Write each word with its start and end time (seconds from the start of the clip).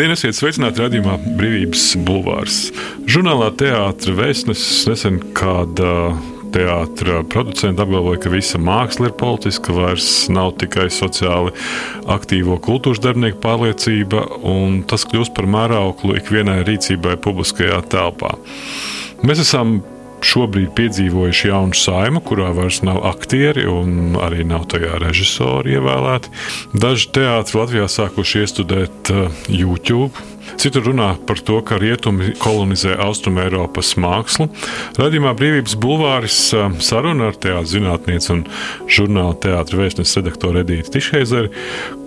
Labdien, 0.00 0.16
esiet 0.16 0.32
sveicināti 0.38 0.80
redzējumā 0.80 1.14
Brīvības 1.36 1.82
bulvārs. 2.08 2.54
Žurnālā 3.04 3.50
teātris 3.60 4.16
vēstnesis 4.16 4.86
nesen 4.88 5.18
kāda 5.36 6.14
teātris 6.54 7.26
producents 7.28 7.82
apgalvoja, 7.84 8.22
ka 8.22 8.32
visa 8.32 8.56
māksla 8.56 9.10
ir 9.10 9.14
politiska, 9.20 9.74
vairs 9.76 10.08
nav 10.32 10.54
tikai 10.62 10.86
sociāli 10.88 11.52
aktīvo 12.16 12.56
kultūras 12.64 13.02
darbinieku 13.04 13.42
pārliecība, 13.44 14.24
un 14.40 14.80
tas 14.88 15.04
kļūst 15.04 15.36
par 15.36 15.50
mērauklu 15.52 16.16
ikvienai 16.22 16.62
rīcībai 16.64 17.18
publiskajā 17.20 17.82
telpā. 17.92 18.38
Mēs 19.20 19.44
esam 19.44 19.82
šobrīd 20.24 20.72
piedzīvojuši 20.76 21.50
jaunu 21.50 21.76
saimu, 21.76 22.22
kurā 22.24 22.50
vairs 22.56 22.82
nav 22.86 23.02
aktieri 23.08 23.66
un 23.70 24.18
arī 24.20 24.44
nav 24.48 24.66
tajā 24.70 25.00
režisori 25.02 25.76
ievēlēti. 25.78 26.32
Daži 26.80 27.08
teātri 27.16 27.60
Latvijā 27.60 27.88
sākuši 27.90 28.44
iestudēt 28.44 29.12
uh, 29.14 29.40
YouTube. 29.48 30.12
Citur 30.60 30.82
runā 30.88 31.12
par 31.28 31.38
to, 31.46 31.60
ka 31.64 31.78
rietumi 31.80 32.32
kolonizē 32.40 32.96
Austrumē 33.04 33.46
Eiropas 33.46 33.92
mākslu. 34.00 34.48
Radījumā 34.98 35.32
Brīvības 35.38 35.76
bulvāris 35.80 36.38
uh, 36.56 36.72
saruna 36.84 37.30
ar 37.30 37.38
teātris 37.38 37.74
zinātnieci 37.76 38.32
un 38.34 38.42
žurnāla 38.90 39.36
teātris 39.40 39.80
vēstnes 39.80 40.16
redaktoru 40.20 40.64
Edīti 40.64 40.96
Tišheizeri, 40.96 41.52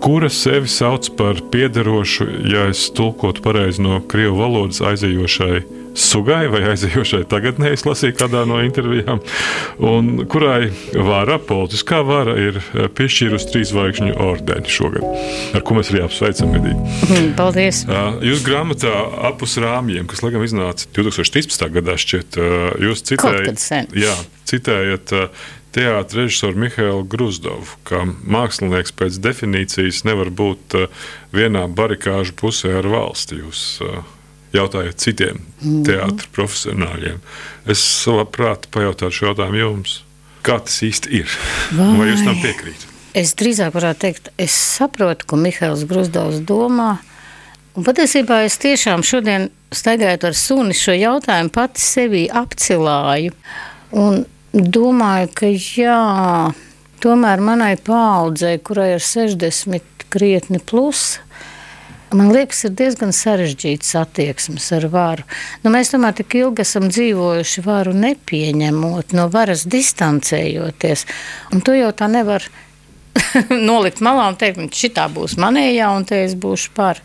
kura 0.03 0.29
sevi 0.33 0.69
sauc 0.71 1.13
par 1.17 1.39
piederošu, 1.53 2.27
ja 2.51 2.67
es 2.73 2.89
tulkotu 2.93 3.45
pareizi 3.45 3.85
no 3.85 4.01
krievu 4.11 4.41
valodas 4.43 4.83
aizējošai 4.83 5.82
sugai 5.97 6.47
vai 6.51 6.63
aizējošai 6.71 7.23
tagadnē, 7.31 7.73
es 7.75 7.85
lasīju 7.87 8.15
kādā 8.17 8.43
no 8.49 8.59
intervijām, 8.65 9.21
un 9.83 10.25
kurai 10.31 10.71
vara, 10.93 11.39
politiskā 11.41 12.01
vara, 12.05 12.35
ir 12.39 12.59
piešķīrusi 12.97 13.49
trīs 13.51 13.71
zvaigžņu 13.73 14.17
ordeni 14.23 14.73
šogad, 14.73 15.05
ar 15.53 15.65
ko 15.65 15.77
mēs 15.77 15.93
arī 15.93 16.03
apsveicam 16.05 16.53
Edīti. 16.59 17.23
Paldies! 17.39 17.83
Jūs 18.25 18.45
grāmatā 18.45 18.93
apus 19.29 19.57
rāmjiem, 19.61 20.07
kas 20.09 20.23
laikam 20.25 20.45
iznāca 20.45 20.89
2013. 20.95 21.67
gadā 21.79 21.97
šķiet, 21.99 22.39
jūs 22.83 23.05
citējat, 23.09 23.67
jā, 23.97 24.15
citējat 24.49 25.13
teātris 25.73 26.19
režisoru 26.19 26.59
Mihālu 26.61 27.05
Grusdovu, 27.09 27.79
ka 27.87 28.03
mākslinieks 28.05 28.93
pēc 28.97 29.17
definīcijas 29.23 30.03
nevar 30.05 30.29
būt 30.29 30.77
vienā 31.33 31.65
barikāžu 31.73 32.35
pusē 32.37 32.75
ar 32.81 32.89
valsti. 32.91 33.41
Jūs 33.41 33.63
jautājiet 34.53 35.01
citiem 35.01 35.39
mm. 35.41 35.83
teātris 35.87 36.31
profesionāļiem. 36.35 37.21
Es 37.69 37.83
labprāt 38.09 38.67
pajautātu 38.73 39.19
šo 39.19 39.31
jautājumu 39.31 39.61
jums. 39.61 40.01
Kā 40.43 40.57
tas 40.59 40.81
īsti 40.83 41.13
ir? 41.21 41.37
Vai, 41.77 41.93
Vai 41.99 42.09
jūs 42.11 42.25
tam 42.25 42.39
piekrītat? 42.43 42.89
Es 43.17 43.35
drīzāk 43.37 43.75
varētu 43.75 44.01
teikt, 44.01 44.29
es 44.41 44.53
saprotu, 44.57 45.27
ko 45.29 45.37
Mihāls 45.39 45.85
Grusdovs 45.89 46.41
domā. 46.49 46.97
Un 47.77 47.85
patiesībā 47.85 48.41
es 48.45 48.57
tiešām 48.61 49.05
šodien 49.05 49.47
staigājot 49.73 50.27
ar 50.29 50.37
suni 50.37 50.75
šo 50.77 50.95
jautājumu 50.97 51.53
pati 51.53 51.81
sevi 51.81 52.23
apcilāju. 52.29 53.33
Un 53.97 54.23
domāju, 54.53 55.29
ka 55.37 55.49
jā, 55.53 55.99
tomēr 57.05 57.41
manai 57.45 57.75
paudzei, 57.77 58.57
kurai 58.65 58.95
ir 58.95 59.05
60 59.05 60.07
krietni 60.13 60.61
plus, 60.61 61.19
Man 62.13 62.29
liekas, 62.33 62.63
ir 62.67 62.75
diezgan 62.77 63.13
sarežģīts 63.15 63.95
attieksmes 63.97 64.67
ar 64.77 64.85
varu. 64.93 65.25
Nu, 65.63 65.71
mēs 65.73 65.93
tomēr 65.93 66.13
tik 66.19 66.35
ilgi 66.37 66.61
esam 66.61 66.89
dzīvojuši 66.91 67.63
varu 67.65 67.95
nepieņemot, 67.97 69.15
no 69.17 69.29
varas 69.33 69.65
distancējoties. 69.69 71.07
Un 71.55 71.63
to 71.65 71.73
jau 71.77 71.89
tā 71.97 72.09
nevar 72.11 72.45
nolikt 73.69 74.01
malā 74.05 74.27
un 74.31 74.37
teikt, 74.39 74.61
šī 74.77 74.91
būs 75.13 75.37
manējā, 75.41 75.89
un 75.97 76.05
te 76.09 76.23
es 76.25 76.35
būšu 76.39 76.73
par. 76.77 77.01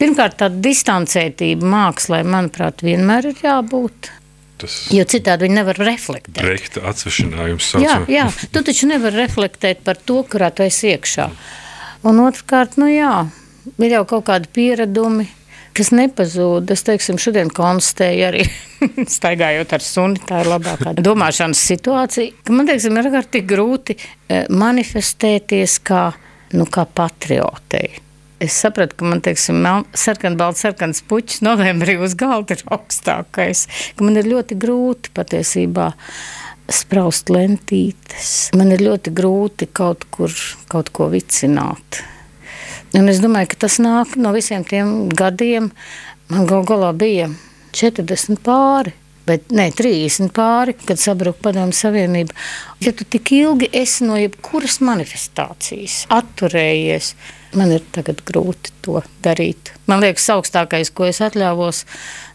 Pirmkārt, 0.00 0.38
tā 0.40 0.48
distancētība 0.52 1.68
mākslā, 1.68 2.22
manuprāt, 2.24 2.84
vienmēr 2.86 3.32
ir 3.32 3.44
jābūt. 3.44 4.12
Tas 4.58 4.76
jo 4.90 5.04
citādi 5.06 5.46
viņi 5.46 5.60
nevar 5.60 5.78
reflektēt. 5.78 6.40
Reikta 6.42 6.82
atsvešanājums. 6.90 7.74
Jā, 7.82 8.00
jā, 8.10 8.26
tu 8.50 8.64
taču 8.66 8.88
nevari 8.90 9.20
reflektēt 9.22 9.84
par 9.86 10.00
to, 10.00 10.24
kurā 10.26 10.50
tu 10.50 10.64
esi 10.66 10.94
iekšā. 10.96 11.28
Un 12.08 12.18
otrkārt, 12.24 12.74
nu 12.78 12.88
jā, 12.90 13.28
ir 13.78 13.94
jau 13.98 14.04
kaut 14.08 14.26
kādi 14.28 14.50
pieredumi, 14.54 15.26
kas 15.76 15.92
nepazūd. 15.94 16.70
Es 16.74 16.84
teiksim, 16.86 17.20
šodien 17.22 17.52
konstatēju 17.54 18.26
arī 18.28 18.46
staigājot 19.18 19.76
ar 19.76 19.84
suni, 19.84 20.22
tā 20.28 20.42
ir 20.42 20.50
labākā 20.54 20.96
domāšanas 20.98 21.62
situācija. 21.70 22.50
Man 22.54 22.68
teiksim, 22.70 22.98
ir 22.98 23.10
ārkārtīgi 23.10 23.48
grūti 23.52 23.96
e, 23.98 24.44
manifestēties 24.50 25.78
kā, 25.86 26.08
nu, 26.56 26.68
kā 26.72 26.86
patriotei. 26.88 28.02
Es 28.38 28.54
sapratu, 28.62 28.94
ka 29.00 29.06
man 29.10 29.22
teiksim, 29.22 29.64
sarkans, 29.98 30.38
balts, 30.38 30.62
sarkans 30.62 31.00
puķis 31.10 31.40
novembrī 31.42 31.96
uz 31.98 32.14
galda 32.18 32.54
ir 32.54 32.62
augstākais. 32.70 33.64
Man 33.98 34.20
ir 34.20 34.28
ļoti 34.30 34.54
grūti 34.62 35.10
patiesībā 35.16 35.88
spraust 36.70 37.32
lentītes. 37.34 38.52
Man 38.54 38.70
ir 38.76 38.84
ļoti 38.86 39.10
grūti 39.16 39.66
kaut 39.74 40.06
kur 40.14 40.34
kaut 40.70 40.92
ko 40.94 41.08
vicināt. 41.10 42.02
Un 42.96 43.10
es 43.12 43.20
domāju, 43.20 43.52
ka 43.52 43.64
tas 43.66 43.76
nāk 43.82 44.16
no 44.16 44.32
visiem 44.32 44.64
tiem 44.64 45.10
gadiem. 45.12 45.68
Man 46.32 46.48
gal 46.48 46.64
galā 46.68 46.94
bija 46.96 47.28
40 47.76 48.40
pāri. 48.44 48.94
Bet 49.28 49.50
ne 49.52 49.66
30 49.76 50.30
pāri, 50.32 50.72
kad 50.88 50.96
sabruka 50.96 51.42
Padomju 51.44 51.76
Savienība. 51.76 52.32
Ja 52.80 52.94
tu 52.96 53.04
tik 53.04 53.28
ilgi 53.36 53.68
esi 53.76 54.06
no 54.08 54.16
jebkuras 54.16 54.78
manifestācijas 54.80 56.06
atturējies, 56.16 57.10
man 57.60 57.74
ir 57.76 57.84
tagad 57.92 58.22
grūti 58.24 58.72
to 58.86 59.02
darīt. 59.24 59.74
Man 59.84 60.00
liekas, 60.00 60.30
augstākais, 60.32 60.88
ko 60.96 61.10
es 61.10 61.20
atļāvos, 61.24 61.82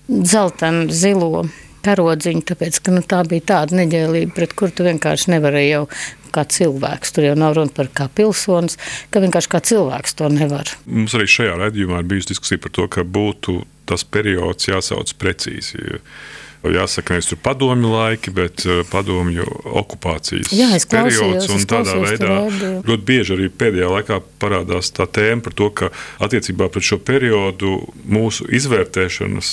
dzeltenu, 0.05 0.93
zilo 0.93 1.47
karodziņu, 1.85 2.43
tāpēc 2.49 2.79
ka 2.83 2.93
nu, 2.95 3.03
tā 3.05 3.21
bija 3.29 3.47
tāda 3.53 3.79
neģēlība, 3.81 4.33
pret 4.37 4.55
kuru 4.57 4.75
tu 4.75 4.85
vienkārši 4.87 5.33
nevarēji 5.35 5.73
jau 5.73 5.83
kā 6.33 6.45
cilvēks. 6.49 7.13
Tur 7.13 7.27
jau 7.27 7.35
nav 7.39 7.57
runa 7.57 7.73
par 7.75 7.89
kā 7.93 8.07
pilsonis, 8.09 8.79
ka 9.13 9.21
vienkārši 9.23 9.51
kā 9.53 9.61
cilvēks 9.69 10.17
to 10.19 10.29
nevar. 10.33 10.71
Mums 10.89 11.15
arī 11.17 11.29
šajā 11.29 11.59
redzējumā 11.61 12.01
ir 12.01 12.09
bijusi 12.09 12.33
diskusija 12.33 12.63
par 12.63 12.73
to, 12.75 12.87
ka 12.91 13.05
būtu 13.05 13.59
tas 13.89 14.05
periods 14.07 14.69
jāsauc 14.69 15.13
precīzi. 15.19 15.99
Jāsaka, 16.63 17.17
nevis 17.17 17.33
padomju 17.43 17.89
laiki, 17.91 18.31
bet 18.31 18.63
eh, 18.63 18.83
padomju 18.87 19.43
okupācijas 19.81 20.53
Jā, 20.55 20.69
periods. 20.87 21.49
Tādā 21.67 21.97
veidā 21.99 22.37
ļoti 22.87 23.03
bieži 23.03 23.35
arī 23.35 23.49
pēdējā 23.51 23.89
laikā 23.91 24.19
parādās 24.39 24.93
tā 24.95 25.03
tēma 25.11 25.43
par 25.43 25.57
to, 25.59 25.67
ka 25.75 25.89
attiecībā 26.23 26.69
pret 26.71 26.87
šo 26.87 27.01
periodu 27.03 27.75
mūsu 28.07 28.47
izvērtēšanas 28.47 29.49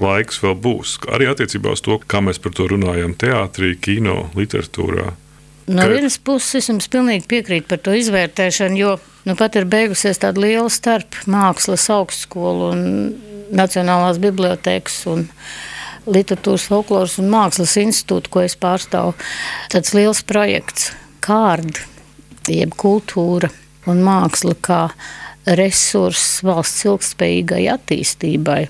laiks 0.00 0.40
vēl 0.40 0.56
būs. 0.64 0.96
Arī 1.12 1.28
attiecībā 1.28 1.74
uz 1.76 1.84
to, 1.84 1.98
kā 2.00 2.22
mēs 2.24 2.40
par 2.40 2.56
to 2.56 2.70
runājam 2.72 3.12
teātrī, 3.20 3.74
kino, 3.76 4.30
literatūrā. 4.38 5.10
No 5.70 5.84
ka... 5.84 5.90
vienas 5.92 6.16
puses 6.18 6.62
es 6.62 6.70
jums 6.72 6.88
pilnīgi 6.90 7.28
piekrītu 7.30 7.68
par 7.68 7.82
to 7.84 7.92
izvērtēšanu, 7.98 8.80
jo 8.80 8.94
nu, 9.28 9.36
pat 9.36 9.60
ir 9.60 9.68
beigusies 9.70 10.22
tāda 10.22 10.40
liela 10.40 10.70
starp 10.72 11.20
mākslas 11.30 11.90
augstskolu 11.92 12.70
un 12.72 12.86
Nacionālās 13.50 14.20
bibliotēkas 14.22 14.96
un 15.10 15.24
literatūras, 16.06 16.66
folkloras 16.70 17.18
un 17.20 17.30
mākslas 17.32 17.76
institūtu, 17.80 18.32
ko 18.32 18.44
es 18.44 18.56
pārstāvu. 18.60 19.14
Tāds 19.72 19.94
liels 19.96 20.22
projekts, 20.26 20.92
kārda, 21.24 21.84
jeb 22.48 22.74
kultūra 22.80 23.50
un 23.90 24.04
māksla 24.06 24.56
kā 24.60 24.82
resurss 25.58 26.40
valsts 26.46 26.86
ilgspējīgai 26.88 27.64
attīstībai. 27.74 28.62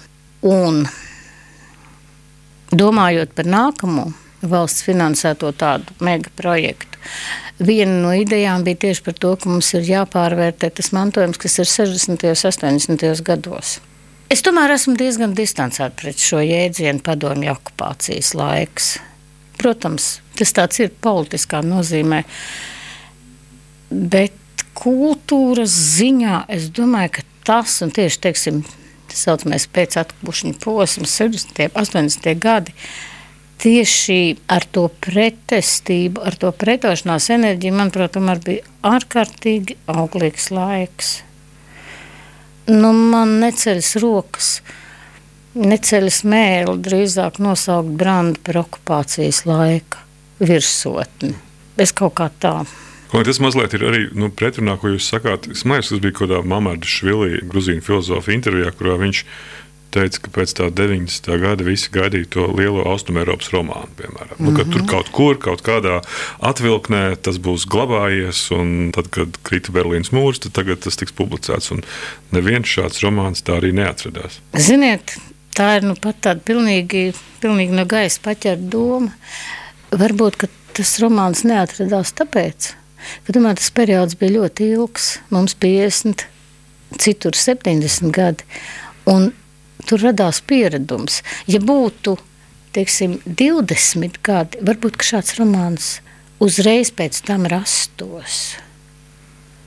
Un 0.49 0.85
domājot 2.71 3.35
par 3.37 3.51
nākamo 3.51 4.11
valsts 4.41 4.87
finansēto 4.87 5.51
tādu 5.59 5.99
mega 6.01 6.31
projektu, 6.39 6.91
Viena 7.61 7.99
no 8.01 8.15
idejām 8.17 8.65
bija 8.65 8.79
tieši 8.87 9.03
par 9.05 9.17
to, 9.21 9.35
ka 9.37 9.51
mums 9.51 9.69
ir 9.77 9.85
jāpārvērtē 9.85 10.71
tas 10.79 10.95
mantojums, 10.97 11.37
kas 11.41 11.59
ir 11.61 11.69
60. 11.69 12.25
un 12.25 12.79
80. 12.81 13.25
gados. 13.27 13.75
Es 14.31 14.45
tomēr 14.47 14.71
esmu 14.71 14.93
diezgan 14.95 15.33
distancēta 15.35 15.91
pret 15.99 16.21
šo 16.23 16.39
jēdzienu 16.39 17.03
padomju 17.03 17.51
okupācijas 17.51 18.29
laiks. 18.39 18.91
Protams, 19.59 20.21
tas 20.39 20.53
tāds 20.55 20.79
ir 20.79 20.93
politiskā 21.03 21.65
nozīmē, 21.67 22.21
bet 23.91 24.63
kultūras 24.79 25.75
ziņā 25.97 26.45
es 26.55 26.69
domāju, 26.77 27.17
ka 27.17 27.25
tas 27.49 27.75
un 27.83 27.91
tieši 27.97 28.21
teiksim, 28.29 28.61
tas 29.11 29.25
saucamais 29.27 29.67
pēcatkušņu 29.75 30.55
posms, 30.63 31.17
70. 31.19 31.65
un 31.67 31.81
80. 31.83 32.29
gadi, 32.39 32.77
tieši 33.61 34.21
ar 34.47 34.69
to 34.71 34.87
pretestību, 35.09 36.23
ar 36.23 36.39
to 36.39 36.53
pretošanās 36.55 37.27
enerģiju, 37.35 37.75
manuprāt, 37.83 38.15
tomēr 38.15 38.39
bija 38.47 38.79
ārkārtīgi 38.95 39.81
auglīgs 39.91 40.53
laiks. 40.55 41.11
Nu, 42.69 42.93
man 42.93 43.39
neceļas 43.41 43.95
rokas, 44.03 44.51
neceļas 45.57 46.21
mēli 46.29 46.77
drīzāk 46.85 47.41
nosaukt 47.43 47.97
brandu 47.99 48.43
par 48.45 48.61
okupācijas 48.65 49.45
laika 49.49 50.05
virsotni. 50.41 51.35
Es 51.81 51.95
kaut 51.97 52.19
kā 52.21 52.29
tā. 52.43 52.61
Kaut 53.11 53.27
tas 53.27 53.41
mazliet 53.43 53.73
ir 53.75 53.83
arī 53.89 54.03
nu, 54.15 54.29
pretrunā, 54.31 54.77
ko 54.79 54.93
jūs 54.93 55.09
sakāt. 55.11 55.49
Es 55.51 55.65
domāju, 55.65 55.89
tas 55.89 56.03
bija 56.05 56.15
kaut 56.15 56.29
kādā 56.29 56.45
Mamarda 56.47 56.87
Švilī, 56.87 57.41
Gruzīna 57.51 57.83
filozofa 57.83 58.31
intervijā, 58.37 58.71
kurā 58.79 58.95
viņš 59.01 59.25
teica, 59.95 60.23
ka 60.25 60.33
pēc 60.35 60.55
tā 60.59 60.69
90. 60.75 61.31
gada 61.43 61.67
visi 61.67 61.91
gaidīja 61.95 62.29
to 62.37 62.47
lielo 62.57 62.85
austrumēropas 62.91 63.51
romānu, 63.55 63.91
piemēram. 63.99 64.37
Nu, 64.39 64.51
mm 64.51 64.57
-hmm. 64.57 64.73
Tur 64.73 64.87
kaut 64.91 65.11
kur, 65.13 65.39
kaut 65.39 65.63
kādā 65.67 66.01
atvilknē 66.41 67.17
tas 67.17 67.39
būs 67.39 67.67
glabājies, 67.67 68.51
un 68.57 68.93
tad, 68.93 69.11
kad 69.11 69.39
krita 69.43 69.73
Berlīnas 69.73 70.13
mūrs, 70.13 70.41
tad 70.41 70.53
tagad 70.53 70.81
tas 70.81 70.97
tiks 70.97 71.13
publicēts. 71.13 71.73
Un 71.73 71.83
neviens 72.31 72.67
šāds 72.67 73.03
romāns 73.03 73.43
tā 73.43 73.59
arī 73.59 73.73
neatradās. 73.73 74.41
Ziniet, 74.57 75.17
tā 75.55 75.77
ir 75.77 75.83
nu 75.83 75.95
pat 75.95 76.21
tāda 76.21 76.41
pilnīgi, 76.41 77.15
pilnīgi 77.41 77.73
no 77.73 77.85
gaisa 77.85 78.21
paķerta 78.23 78.71
doma. 78.71 79.11
Varbūt 79.91 80.47
tas 80.73 80.99
romāns 81.03 81.43
neatradās 81.45 82.15
tāpēc, 82.15 82.75
ka 83.27 83.33
tomēr 83.33 83.59
tas 83.59 83.71
periods 83.71 84.17
bija 84.21 84.39
ļoti 84.39 84.71
ilgs. 84.77 85.19
Mums 85.31 85.55
50, 85.55 86.27
citur 86.99 87.37
70 87.37 88.11
gadi. 88.15 88.45
Un 89.11 89.33
tur 89.87 90.03
radās 90.05 90.41
pieredums. 90.45 91.23
Ja 91.51 91.61
būtu 91.63 92.17
teiksim, 92.75 93.19
20 93.27 94.21
gadi, 94.27 94.61
varbūt 94.63 95.01
šāds 95.05 95.37
romāns 95.41 95.99
uzreiz 96.43 96.93
pēc 96.95 97.23
tam 97.27 97.47
rastos. 97.51 98.57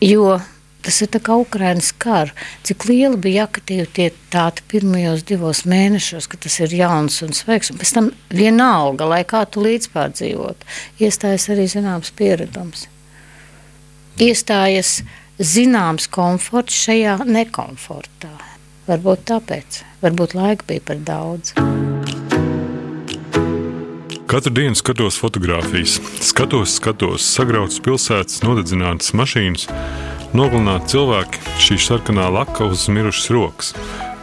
Jo 0.04 0.39
tas 0.83 1.00
ir 1.04 1.12
kā 1.24 1.36
Ukraiņas 1.39 1.94
kara. 2.01 2.33
Cik 2.68 2.88
liela 2.89 3.19
bija 3.19 3.45
aktivitāte 3.48 4.65
pirmajos 4.71 5.24
divos 5.27 5.63
mēnešos, 5.69 6.27
kad 6.27 6.44
tas 6.44 6.60
ir 6.60 6.75
jauns 6.75 7.21
un 7.24 7.31
svaigs. 7.36 7.71
Un 7.71 7.80
pēc 7.80 7.94
tam 7.95 8.10
vienalga, 8.33 9.07
lai 9.07 9.21
kā 9.27 9.45
tu 9.48 9.63
līdzpārdzīvot, 9.63 10.68
iestājas 11.00 11.48
arī 11.54 11.69
zināms 11.71 12.12
pieredums. 12.19 12.88
Iestājas 14.21 15.00
zināms 15.39 16.10
komforts 16.12 16.75
šajā 16.83 17.21
nekomfortā. 17.25 18.36
Varbūt 18.84 19.22
tāpēc, 19.30 19.78
varbūt 20.04 20.34
laika 20.36 20.66
bija 20.68 20.82
par 20.84 20.98
daudz. 21.08 21.54
Katru 24.28 24.52
dienu 24.52 24.76
skatos 24.76 25.16
fotogrāfijas, 25.22 26.02
skatos, 26.20 26.74
skatos, 26.82 27.24
sagrautas 27.24 27.80
pilsētas, 27.86 28.42
nodedzinātas 28.44 29.14
mašīnas, 29.16 29.70
nogalināti 30.36 30.98
cilvēki, 30.98 31.44
šī 31.64 31.78
sarkanā 31.86 32.26
laka 32.34 32.68
uz 32.68 32.84
mirušas 32.92 33.30
rokas. 33.32 33.72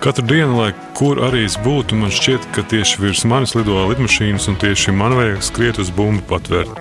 Katru 0.04 0.26
dienu, 0.28 0.58
lai 0.58 0.74
kur 0.98 1.22
arī 1.24 1.46
es 1.48 1.56
būtu, 1.64 1.96
man 1.96 2.12
šķiet, 2.12 2.50
ka 2.52 2.66
tieši 2.68 3.00
virs 3.00 3.24
manis 3.24 3.56
lido 3.56 3.80
lidmašīnas 3.94 4.50
un 4.52 4.60
tieši 4.60 4.92
man 4.92 5.16
vajag 5.16 5.40
skriet 5.46 5.80
uz 5.80 5.88
bumbu 5.96 6.26
patvērt. 6.28 6.76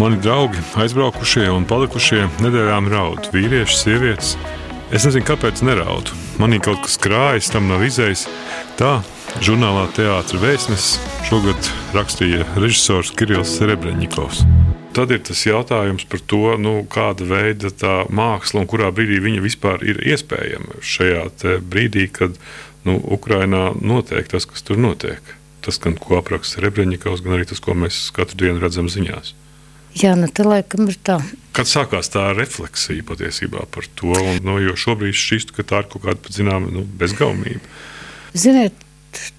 Mani 0.00 0.16
draugi, 0.24 0.64
aizbraukušie 0.80 1.50
un 1.52 1.68
palikušie, 1.68 2.24
nedēļām 2.40 2.88
raud- 2.88 3.28
vīrieši, 3.36 3.80
sievietes. 3.84 4.36
Es 4.92 5.06
nezinu, 5.08 5.24
kāpēc 5.24 5.62
neraudu. 5.64 6.12
Manī 6.36 6.58
kaut 6.60 6.82
kas 6.84 6.98
krājas, 7.00 7.46
tam 7.48 7.64
nav 7.70 7.80
izējis. 7.86 8.26
Tā 8.76 8.98
žurnālā 9.40 9.86
Teātris 9.96 10.42
Vēstnesis 10.42 10.98
šogad 11.30 11.70
rakstīja 11.96 12.44
režisors 12.60 13.14
Kirillis 13.16 13.54
Rebreņikovs. 13.64 14.42
Tad 14.92 15.14
ir 15.16 15.22
tas 15.24 15.46
jautājums 15.48 16.04
par 16.12 16.20
to, 16.28 16.42
nu, 16.60 16.74
kāda 16.92 17.24
veida 17.24 17.72
tā 17.72 18.02
māksla 18.12 18.60
un 18.60 18.68
kurā 18.68 18.90
brīdī 18.92 19.22
viņa 19.24 19.40
vispār 19.40 19.80
ir 19.88 20.02
iespējama 20.12 20.82
šajā 20.84 21.24
brīdī, 21.64 22.10
kad 22.12 22.36
nu, 22.84 22.98
Ukrainā 23.16 23.70
notiek 23.80 24.28
tas, 24.28 24.44
kas 24.44 24.60
tur 24.60 24.76
notiek. 24.76 25.24
Tas, 25.64 25.80
gan, 25.80 25.96
ko 25.96 26.20
apraksta 26.20 26.60
Rebreņikovs, 26.66 27.24
gan 27.24 27.38
arī 27.38 27.48
tas, 27.48 27.64
ko 27.64 27.72
mēs 27.72 28.10
katru 28.12 28.44
dienu 28.44 28.60
redzam 28.60 28.92
ziņās. 28.92 29.32
Jā, 29.98 30.14
nu 30.16 30.28
tā 30.32 30.46
laikam 30.46 30.86
ir 30.88 30.96
tā. 31.04 31.18
Kad 31.52 31.68
sākās 31.68 32.08
tā 32.12 32.30
refleksija 32.32 33.04
patiesībā 33.04 33.66
par 33.74 33.84
to, 33.98 34.14
un, 34.16 34.40
no, 34.46 34.56
jo 34.62 34.72
šobrīd 34.78 35.16
šķiet, 35.16 35.52
ka 35.52 35.66
tā 35.68 35.82
ir 35.82 35.90
kaut 35.92 36.06
kāda 36.06 36.32
zināma 36.32 36.72
nu, 36.72 36.86
bezgaumība. 37.00 37.60
Ziniet, 38.32 38.78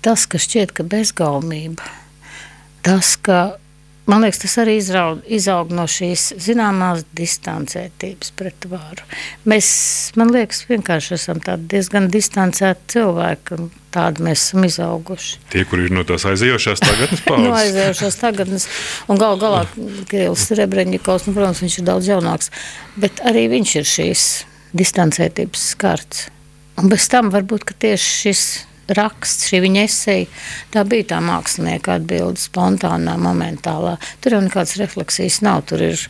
tas, 0.05 0.27
kas 0.29 0.45
šķiet, 0.45 0.75
ka 0.77 0.85
bezgaumība, 0.85 1.87
tas, 2.85 3.15
ka 3.17 3.55
Man 4.03 4.25
liekas, 4.25 4.41
tas 4.41 4.57
arī 4.59 4.73
izraud, 4.81 5.21
izaug 5.31 5.69
no 5.71 5.85
šīs 5.87 6.33
zināmās 6.43 7.05
distancētības 7.15 8.33
pret 8.35 8.65
varu. 8.67 9.05
Mēs, 9.47 9.69
man 10.19 10.33
liekas, 10.35 10.65
vienkārši 10.67 11.13
esam 11.15 11.39
diezgan 11.71 12.09
distancēti 12.11 12.97
cilvēki, 12.97 13.59
tādi 13.95 14.25
mēs 14.27 14.43
esam 14.49 14.67
izauguši. 14.67 15.39
Tie, 15.53 15.63
kur 15.69 15.85
ir 15.85 15.95
no 15.95 16.03
tās 16.07 16.27
aizējošās 16.27 16.83
tagadnes 16.83 17.23
paudzes. 17.29 17.47
no 17.47 17.55
aizējošās 17.61 18.19
tagadnes, 18.19 18.67
un 19.07 19.23
gal 19.23 19.39
galā 19.39 19.63
Kirillis 20.11 20.49
Rebreņikovs, 20.59 21.29
nu, 21.29 21.37
protams, 21.37 21.63
viņš 21.63 21.79
ir 21.79 21.87
daudz 21.93 22.11
jaunāks, 22.11 22.51
bet 22.99 23.23
arī 23.23 23.47
viņš 23.55 23.75
ir 23.79 23.89
šīs 23.93 24.27
distancētības 24.75 25.65
skarts. 25.77 26.27
Un 26.81 26.91
bez 26.91 27.07
tam 27.07 27.31
varbūt, 27.31 27.71
tieši 27.79 28.13
šis 28.19 28.45
raksts, 28.91 29.47
šī 29.49 29.63
viņa 29.63 29.83
esēja, 29.87 30.29
tā 30.73 30.83
bija 30.87 31.13
tā 31.13 31.21
mākslinieka 31.23 31.97
atbilde, 31.99 32.41
spontānā, 32.41 33.15
momentālā. 33.21 33.97
Tur 34.23 34.37
jau 34.37 34.43
nekādas 34.45 34.77
refleksijas 34.81 35.41
nav. 35.45 35.63
Tur 35.69 35.85
ir 35.93 36.07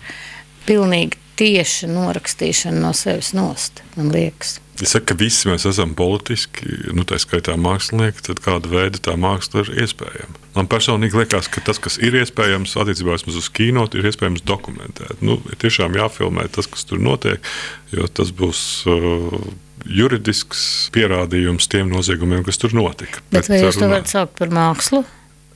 pilnīgi 0.67 1.19
tieša 1.39 1.89
norakstīšana 1.91 2.83
no 2.83 2.93
sevis 2.97 3.33
nost, 3.37 3.81
man 3.97 4.13
liekas. 4.13 4.59
Es 4.81 4.89
saku, 4.95 5.11
ka 5.11 5.15
visi 5.19 5.47
mēs 5.47 5.67
esam 5.69 5.91
politiski, 5.97 6.65
nu, 6.97 7.05
tā 7.05 7.19
skaitā 7.21 7.53
mākslinieki, 7.61 8.23
tad 8.25 8.41
kāda 8.41 8.71
veida 8.71 9.01
tā 9.05 9.13
māksla 9.21 9.61
ir 9.61 9.83
iespējama. 9.83 10.39
Man 10.55 10.69
personīgi 10.69 11.19
liekas, 11.19 11.49
ka 11.53 11.61
tas, 11.65 11.77
kas 11.81 11.99
ir 12.01 12.17
iespējams, 12.17 12.73
attiecībā 12.81 13.19
uz 13.21 13.49
kino, 13.53 13.85
ir 13.93 14.09
iespējams 14.09 14.45
dokumentēt. 14.49 15.21
Nu, 15.21 15.37
ir 15.49 15.59
tiešām 15.61 15.93
jāfilmē 15.97 16.47
tas, 16.53 16.69
kas 16.69 16.89
tur 16.89 17.01
notiek, 17.01 17.53
jo 17.93 18.09
tas 18.09 18.33
būs. 18.33 18.65
Uh, 18.89 19.53
juridisks 19.85 20.63
pierādījums 20.95 21.68
tiem 21.71 21.91
noziegumiem, 21.91 22.44
kas 22.47 22.59
tur 22.62 22.75
notika. 22.75 23.21
Bet, 23.30 23.44
Bet 23.44 23.51
vai 23.51 23.62
jūs 23.63 23.80
to 23.80 23.89
varat 23.91 24.12
saukt 24.12 24.38
par 24.39 24.53
mākslu? 24.53 25.03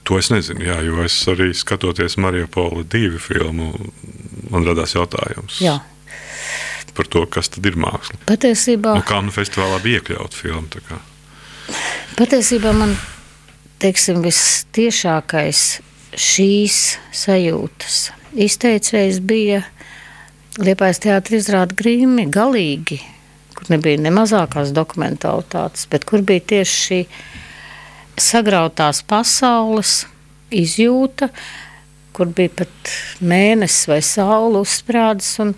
To 0.07 0.19
es 0.19 0.29
nezinu, 0.31 0.63
jā, 0.63 0.77
jo 0.87 1.01
es 1.03 1.15
arī 1.27 1.49
skatoties 1.55 2.15
Marija 2.23 2.47
Paula 2.51 2.85
divu 2.87 3.19
filmu, 3.19 3.73
man 4.51 4.67
radās 4.67 4.95
jautājums. 4.95 5.59
Jā. 5.63 5.81
Par 6.97 7.09
to, 7.11 7.25
kas 7.29 7.51
tad 7.53 7.67
ir 7.67 7.75
māksla. 7.77 8.15
Patiesībā. 8.29 8.95
Nu, 8.97 9.03
kā 9.05 9.19
nu 9.21 9.33
festivālā 9.35 9.81
bija 9.83 9.99
iekļauta 9.99 10.39
filma? 10.39 11.01
Patiesībā 12.17 12.71
man 12.73 12.95
teiksim, 13.83 14.23
vistiešākais 14.23 15.65
šīs 16.17 16.79
sajūtas 17.13 17.99
izteicējs 18.47 19.19
bija 19.25 19.65
Liepais 20.57 20.97
teātris 21.03 21.45
izrāda 21.45 21.75
grīmi 21.77 22.25
galīgi 22.33 22.97
kur 23.57 23.73
nebija 23.73 23.99
ne 24.01 24.13
mazākās 24.13 24.73
dokumentālitātes, 24.75 25.87
bet 25.91 26.05
kur 26.07 26.21
bija 26.25 26.45
tieši 26.53 26.77
šī 26.83 27.01
sagrautās 28.17 29.03
pasaules 29.05 30.05
izjūta, 30.53 31.29
kur 32.17 32.31
bija 32.33 32.53
pat 32.63 32.95
mēnesis 33.21 33.89
vai 33.89 33.99
saule 34.05 34.63
uzsprādzis, 34.63 35.37
un 35.43 35.53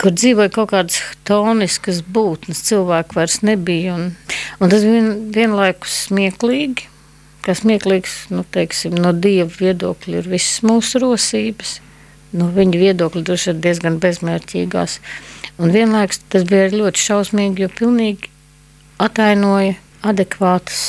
kur 0.00 0.14
dzīvoja 0.16 0.52
kaut 0.52 0.72
kādas 0.72 1.00
toniskas 1.28 2.00
būtnes, 2.04 2.64
cilvēku 2.68 3.18
vairs 3.18 3.40
nebija. 3.44 3.96
Un, 3.96 4.10
un 4.60 4.72
tas 4.72 4.84
bija 4.84 5.14
vienlaikus 5.36 6.04
smieklīgi, 6.08 6.88
kas 7.44 7.62
smieklīgs 7.64 8.18
nu, 8.32 8.44
teiksim, 8.56 8.96
no 9.00 9.12
dieva 9.12 9.50
viedokļa 9.52 10.22
ir 10.22 10.30
visas 10.36 10.64
mūsu 10.66 11.02
rosības. 11.04 11.78
No 12.34 12.48
viņa 12.50 12.80
viedokļa 12.80 13.22
droši 13.28 13.52
vien 13.52 13.60
diezgan 13.62 14.00
bezmērķīgās. 14.02 14.98
Un 15.62 15.70
vienlaikus 15.70 16.18
tas 16.32 16.42
bija 16.48 16.66
ļoti 16.72 16.98
šausmīgi, 16.98 17.62
jo 17.62 17.70
pilnīgi 17.78 18.30
atainoja 19.02 19.76
adekvātas, 20.04 20.80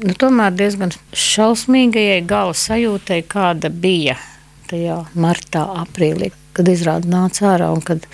nu, 0.00 0.14
tomēr 0.18 0.54
diezgan 0.56 0.94
šausmīgajai 1.12 2.22
gala 2.28 2.56
sajūtai, 2.56 3.20
kāda 3.28 3.68
bija 3.70 4.16
tajā 4.70 5.02
martā, 5.20 5.66
aprīlī, 5.82 6.30
kad 6.56 6.70
izrāda 6.72 7.12
nāca 7.12 7.52
ārā 7.52 7.68
un 7.74 7.84
kad 7.84 8.08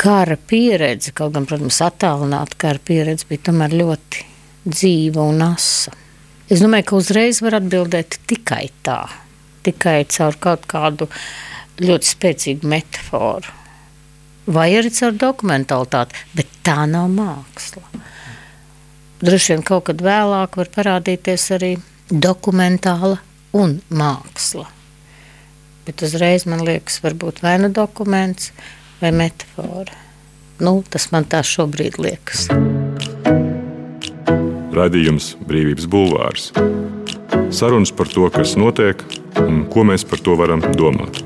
kara 0.00 0.36
pieredze, 0.36 1.14
kaut 1.16 1.32
gan, 1.38 1.48
protams, 1.48 1.80
attālināta 1.86 2.60
kara 2.66 2.84
pieredze, 2.84 3.24
bija 3.30 3.48
tomēr 3.48 3.74
ļoti 3.80 4.28
dzīva 4.68 5.28
un 5.32 5.42
asa. 5.48 5.96
Es 6.52 6.60
domāju, 6.60 6.90
ka 6.90 7.00
uzreiz 7.00 7.40
var 7.40 7.56
atbildēt 7.62 8.20
tikai 8.28 8.66
tā, 8.84 9.00
tikai 9.64 10.02
caur 10.12 10.36
kaut 10.36 10.68
kādu 10.68 11.08
ļoti 11.80 12.10
spēcīgu 12.12 12.68
metaforu 12.68 13.63
vai 14.46 14.68
arī 14.78 14.90
caur 14.94 15.16
dokumentālitāti, 15.20 16.18
bet 16.36 16.50
tā 16.66 16.84
nav 16.90 17.08
māksla. 17.12 17.84
Droši 19.24 19.54
vien 19.54 19.64
kaut 19.64 19.86
kad 19.88 20.02
vēlāk 20.04 20.58
var 20.60 20.70
parādīties 20.74 21.48
arī 21.56 21.74
dokumentāla 22.10 23.18
un 23.56 23.78
māksla. 23.88 24.66
Bet 25.84 26.02
uzreiz 26.04 26.46
man 26.48 26.64
liekas, 26.64 27.00
varbūt 27.04 27.42
vai 27.44 27.58
nu 27.60 27.70
dokuments 27.72 28.52
vai 29.00 29.12
metāfora. 29.16 30.00
Nu, 30.60 30.78
tas 30.88 31.10
man 31.12 31.26
tā 31.26 31.42
šobrīd 31.44 31.98
liekas. 31.98 32.46
Radījums 34.74 35.34
Brīvības 35.46 35.88
Bulvārs. 35.90 36.50
Sarunas 37.54 37.92
par 37.94 38.10
to, 38.10 38.26
kas 38.34 38.56
notiek 38.58 39.02
un 39.42 39.64
ko 39.70 39.86
mēs 39.86 40.06
par 40.08 40.22
to 40.22 40.38
varam 40.38 40.64
domāt. 40.78 41.22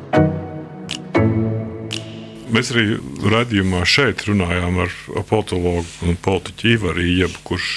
Mēs 2.48 2.70
arī 2.72 2.96
radījumā 3.28 3.82
šeit 3.88 4.24
runājām 4.28 4.78
ar 4.84 4.92
politologu 5.28 5.84
un 6.08 6.16
politiķu 6.24 6.70
Ivariju, 6.74 7.28
kurš 7.44 7.68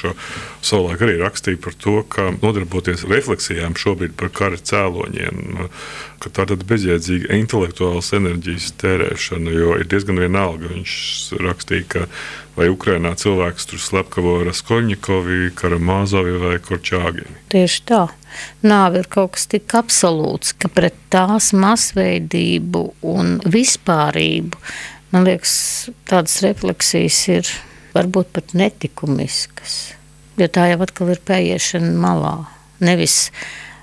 savulaik 0.65 1.01
arī 1.05 1.17
rakstīja 1.21 1.59
par 1.61 1.75
to, 1.81 1.95
ka 2.07 2.29
nodarboties 2.37 3.05
refleksijām 3.09 3.75
šobrīd 3.79 4.13
par 4.19 4.31
kara 4.35 4.59
cēloņiem, 4.61 5.67
ka 6.21 6.31
tā 6.33 6.45
ir 6.53 6.65
bezjēdzīga 6.69 7.33
intelektuālas 7.39 8.11
enerģijas 8.17 8.71
tērēšana, 8.81 9.53
jo 9.57 9.75
ir 9.81 9.89
diezgan 9.91 10.21
vienalga. 10.21 10.69
Viņš 10.75 10.93
rakstīja, 11.41 11.87
ka 11.95 12.05
vai 12.57 12.69
Ukrainā 12.71 13.13
cilvēks 13.17 13.69
tur 13.71 13.81
slepkavo 13.81 14.37
Raskolņikovi, 14.47 15.53
Karamāzovi 15.57 16.37
vai 16.41 16.55
Korčāgini. 16.63 17.39
Tieši 17.53 17.85
tā. 17.89 18.03
Nāve 18.63 19.01
ir 19.01 19.09
kaut 19.11 19.35
kas 19.35 19.47
tik 19.51 19.73
absolūts, 19.75 20.53
ka 20.59 20.71
pret 20.71 20.95
tās 21.11 21.51
masveidību 21.57 22.83
un 23.11 23.39
vispārību, 23.43 24.61
man 25.11 25.27
liekas, 25.27 25.55
tādas 26.07 26.37
refleksijas 26.45 27.23
ir 27.33 27.51
varbūt 27.95 28.31
pat 28.37 28.55
netikumiskas. 28.55 30.00
Jo 30.41 30.47
tā 30.49 30.71
jau 30.71 30.79
atkal 30.81 31.11
ir 31.13 31.21
pēiešana 31.27 31.91
malā. 32.01 32.37
Nevis 32.81 33.27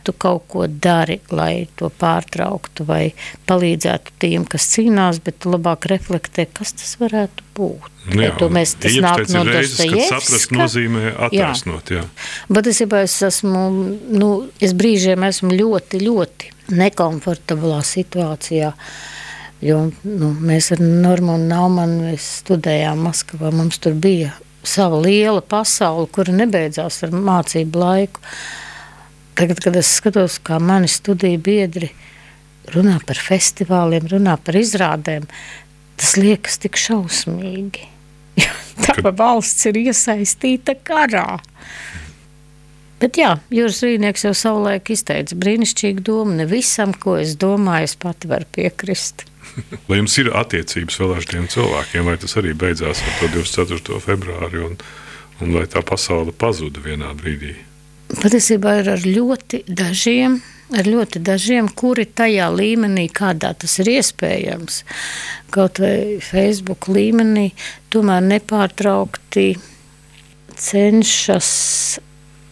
tu 0.08 0.14
kaut 0.16 0.46
ko 0.48 0.64
dari, 0.66 1.18
lai 1.36 1.68
to 1.76 1.90
pārtrauktu, 1.92 2.86
vai 2.88 3.10
palīdzētu 3.50 4.14
tiem, 4.22 4.46
kas 4.48 4.70
cīnās, 4.72 5.20
bet 5.24 5.42
tu 5.44 5.52
labāk 5.52 5.84
reflektē, 5.92 6.46
kas 6.48 6.72
tas 6.80 6.94
varētu 7.00 7.44
būt. 7.58 7.90
Nu 8.14 8.24
jā, 8.24 8.32
to 8.40 8.48
mēs 8.48 8.72
tas 8.80 8.96
nāk 9.04 9.26
no 9.34 9.44
Dostojevska. 9.44 10.08
Saprast 10.14 10.54
nozīmē 10.56 11.12
attaisnot, 11.28 11.92
jā. 11.92 12.06
jā. 12.06 12.48
Bet 12.48 12.70
es, 12.72 12.80
es 12.80 13.18
esmu, 13.28 13.66
nu, 14.16 14.30
es 14.64 14.72
brīžiem 14.78 15.28
esmu 15.28 15.52
ļoti, 15.52 16.00
ļoti 16.06 16.52
nekomfortablā 16.78 17.82
situācijā. 17.84 18.72
Jo 19.60 19.88
nu, 19.90 20.32
mēs 20.40 20.70
ar 20.72 20.80
Normānu 20.80 21.50
Naumanu 21.50 22.16
studējām 22.22 23.02
Maskavā. 23.04 23.50
Mums 23.52 23.80
tur 23.82 23.98
bija 23.98 24.32
sava 24.66 24.98
liela 25.02 25.42
pasaule, 25.42 26.08
kura 26.12 26.34
nebeidzās 26.34 27.02
ar 27.06 27.14
mācību 27.14 27.82
laiku. 27.82 28.22
Tagad, 29.38 29.62
kad 29.62 29.76
es 29.78 29.90
skatos, 30.00 30.40
kā 30.42 30.58
mani 30.58 30.90
studiju 30.90 31.38
biedri 31.38 31.92
runā 32.74 32.98
par 33.06 33.20
festivāliem, 33.22 34.08
runā 34.10 34.34
par 34.42 34.58
izrādēm, 34.58 35.28
tas 35.98 36.16
liekas 36.18 36.58
tik 36.64 36.78
šausmīgi. 36.78 37.86
Tā 38.84 39.12
valsts 39.14 39.66
ir 39.70 39.78
iesaistīta 39.86 40.76
karā. 40.86 41.38
Bet 42.98 43.18
jā, 43.18 43.36
Juris 43.54 43.78
Rīnieks 43.86 44.24
jau 44.26 44.34
savulaik 44.34 44.90
izteica 44.90 45.36
brīnišķīgu 45.38 46.02
domu. 46.02 46.34
Ne 46.40 46.48
visam, 46.50 46.90
ko 46.90 47.14
es 47.20 47.36
domāju, 47.38 47.86
es 47.86 47.94
pati 47.98 48.30
varu 48.30 48.46
piekrist. 48.54 49.22
Vai 49.88 50.00
jums 50.00 50.18
ir 50.20 50.32
attiecības 50.36 51.00
vēl 51.00 51.16
ar 51.16 51.28
tiem 51.28 51.48
cilvēkiem, 51.50 52.04
vai 52.08 52.18
tas 52.20 52.36
arī 52.40 52.54
beidzās 52.58 53.00
ar 53.04 53.16
to 53.20 53.32
24. 53.38 54.02
februāri, 54.04 54.62
un, 54.68 54.76
un 55.42 55.56
vai 55.56 55.66
tā 55.70 55.82
pasaule 55.86 56.34
pazuda 56.36 56.82
vienā 56.84 57.14
brīdī? 57.18 57.56
patiesībā 58.16 58.78
ir 58.82 58.94
ar 58.96 59.04
ļoti 59.04 59.64
dažiem. 59.68 60.40
Ar 60.68 60.84
ļoti 60.84 61.22
dažiem, 61.24 61.70
kuri 61.72 62.04
tajā 62.04 62.50
līmenī, 62.52 63.06
kādā 63.08 63.54
tas 63.56 63.78
ir 63.80 63.88
iespējams, 63.88 64.82
kaut 65.48 65.80
vai 65.80 66.18
Facebook 66.20 66.90
līmenī, 66.92 67.46
tomēr 67.88 68.20
nepārtraukti 68.26 69.46
cenšas 70.60 71.48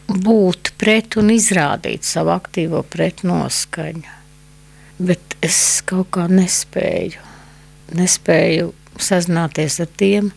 būt 0.09 0.73
pret 0.81 1.19
un 1.21 1.29
izrādīt 1.35 2.09
savu 2.09 2.33
aktīvo 2.39 2.81
pretnoskaņu. 2.89 4.16
Bet 4.99 5.37
es 5.45 5.83
kaut 5.85 6.09
kā 6.17 6.25
nespēju, 6.31 7.21
nespēju 7.97 8.71
sazināties 8.97 9.81
ar 9.85 9.91
tiem, 10.01 10.31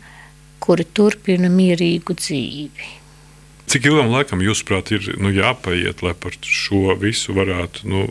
kuri 0.59 0.83
turpina 0.83 1.47
mierīgu 1.51 2.15
dzīvi. 2.19 2.89
Cik 3.69 3.85
ilgam 3.85 4.09
laikam, 4.11 4.41
jūsuprāt, 4.43 4.91
ir 4.97 5.11
nu, 5.21 5.31
jāpaiet, 5.31 6.01
lai 6.03 6.15
par 6.17 6.35
šo 6.41 6.95
visu 6.99 7.35
varētu 7.37 7.87
nu, 7.87 8.07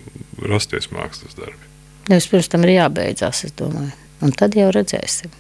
rasties 0.47 0.88
mākslas 0.95 1.37
darbi? 1.37 1.67
Vispirms 2.09 2.49
tam 2.49 2.64
ir 2.64 2.76
jābeidzās, 2.78 3.43
es 3.45 3.55
domāju. 3.59 3.93
Un 4.25 4.33
tad 4.35 4.57
jau 4.57 4.71
redzēsim. 4.75 5.35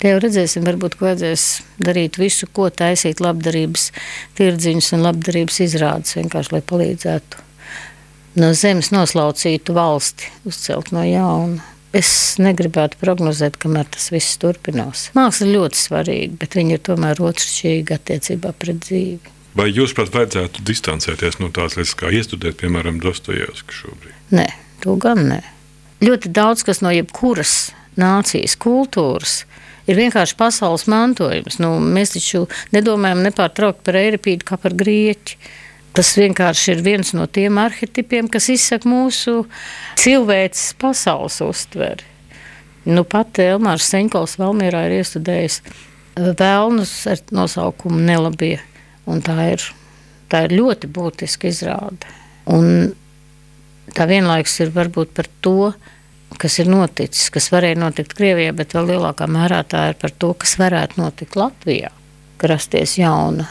Te 0.00 0.10
jau 0.10 0.18
redzēsim, 0.20 0.64
varbūt 0.66 0.98
vajadzēs 1.00 1.44
darīt 1.80 2.18
visu, 2.20 2.48
ko 2.52 2.66
taisīt 2.68 3.22
labdarības 3.24 3.90
tirdziņus 4.36 4.92
un 4.96 5.06
labdarības 5.06 5.60
izrādes, 5.64 6.16
vienkārši 6.18 6.56
lai 6.56 6.64
palīdzētu 6.72 7.45
no 8.40 8.52
zemes 8.56 8.92
noslaucītu 8.94 9.74
valsti 9.76 10.30
uzcelt 10.48 10.92
no 10.94 11.04
jauna. 11.06 11.64
Es 11.96 12.36
negribētu 12.42 12.98
prognozēt, 13.00 13.56
kamēr 13.62 13.86
tas 13.94 14.10
viss 14.12 14.36
turpinās. 14.42 15.06
Māksla 15.16 15.46
ir 15.46 15.54
ļoti 15.54 15.80
svarīga, 15.80 16.36
bet 16.42 16.56
viņa 16.58 16.76
ir 16.76 16.82
tomēr 16.84 17.22
otršķirīga 17.24 17.96
attiecībā 17.96 18.52
pret 18.58 18.82
dzīvi. 18.84 19.32
Vai 19.56 19.70
jūs, 19.70 19.94
prāt, 19.96 20.10
vajadzētu 20.12 20.66
distancēties 20.68 21.38
no 21.40 21.48
tādas 21.48 21.78
lietas, 21.78 21.94
kā 21.96 22.10
iestudēt, 22.12 22.58
piemēram, 22.60 22.98
Dostojevski 23.00 23.78
šobrīd? 23.78 24.16
Nē, 24.36 24.44
to 24.82 24.98
gan 25.00 25.22
nē. 25.30 25.40
Ļoti 26.04 26.28
daudz 26.36 26.66
kas 26.68 26.82
no 26.84 26.92
jebkuras 26.92 27.70
nācijas 27.96 28.58
kultūras 28.60 29.38
ir 29.88 29.96
vienkārši 29.96 30.36
pasaules 30.36 30.84
mantojums. 30.92 31.56
Nu, 31.62 31.76
mēs 31.80 32.12
taču 32.18 32.44
nedomājam 32.76 33.22
nepārtraukti 33.24 33.86
par 33.86 33.96
Eiripīdu 34.02 34.44
kā 34.44 34.60
par 34.60 34.76
grieķu. 34.76 35.38
Tas 35.96 36.10
vienkārši 36.18 36.74
ir 36.74 36.82
viens 36.84 37.14
no 37.16 37.24
tiem 37.24 37.56
arhetipiem, 37.56 38.28
kas 38.28 38.50
izsaka 38.52 38.88
mūsu 38.88 39.46
cilvēces 39.96 40.74
pasaules 40.80 41.38
uztveri. 41.40 42.04
Nu, 42.86 43.02
pat 43.08 43.40
Elmārs 43.40 43.88
Senkols 43.88 44.36
Valmierā 44.38 44.84
ir 44.86 44.98
iestudējis 45.00 45.62
vēlnus 46.16 46.92
ar 47.10 47.24
nosaukumu 47.34 47.98
Nelabie, 48.04 48.60
un 49.08 49.24
tā 49.24 49.38
ir, 49.54 49.64
tā 50.28 50.44
ir 50.46 50.54
ļoti 50.60 50.92
būtiska 50.92 51.48
izrāde. 51.48 52.12
Un 52.52 52.92
tā 53.96 54.06
vienlaikus 54.06 54.60
ir 54.62 54.76
varbūt 54.76 55.16
par 55.16 55.32
to, 55.40 55.72
kas 56.36 56.60
ir 56.60 56.68
noticis, 56.68 57.30
kas 57.32 57.48
varēja 57.54 57.80
notikt 57.80 58.14
Krievijā, 58.18 58.52
bet 58.52 58.76
vēl 58.76 58.92
lielākā 58.92 59.26
mērā 59.32 59.64
tā 59.64 59.88
ir 59.94 60.00
par 60.00 60.12
to, 60.12 60.34
kas 60.36 60.58
varētu 60.60 61.00
notikt 61.00 61.40
Latvijā, 61.40 61.90
ka 62.36 62.52
rasties 62.52 62.98
jauna 63.00 63.48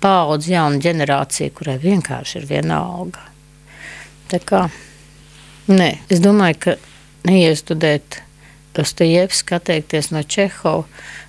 paudze, 0.00 0.54
jauna 0.54 0.80
ģenerācija, 0.82 1.52
kurai 1.56 1.76
vienkārši 1.82 2.40
ir 2.40 2.48
viena 2.50 2.80
alga. 2.80 3.22
Tā 4.30 4.40
kā, 4.46 4.64
nē, 5.70 5.90
es 6.12 6.22
domāju, 6.22 6.58
ka 6.64 6.76
neiestudēt 7.28 8.22
Dostojevski, 8.76 9.56
atteikties 9.56 10.12
no 10.14 10.22
Čehova, 10.22 10.84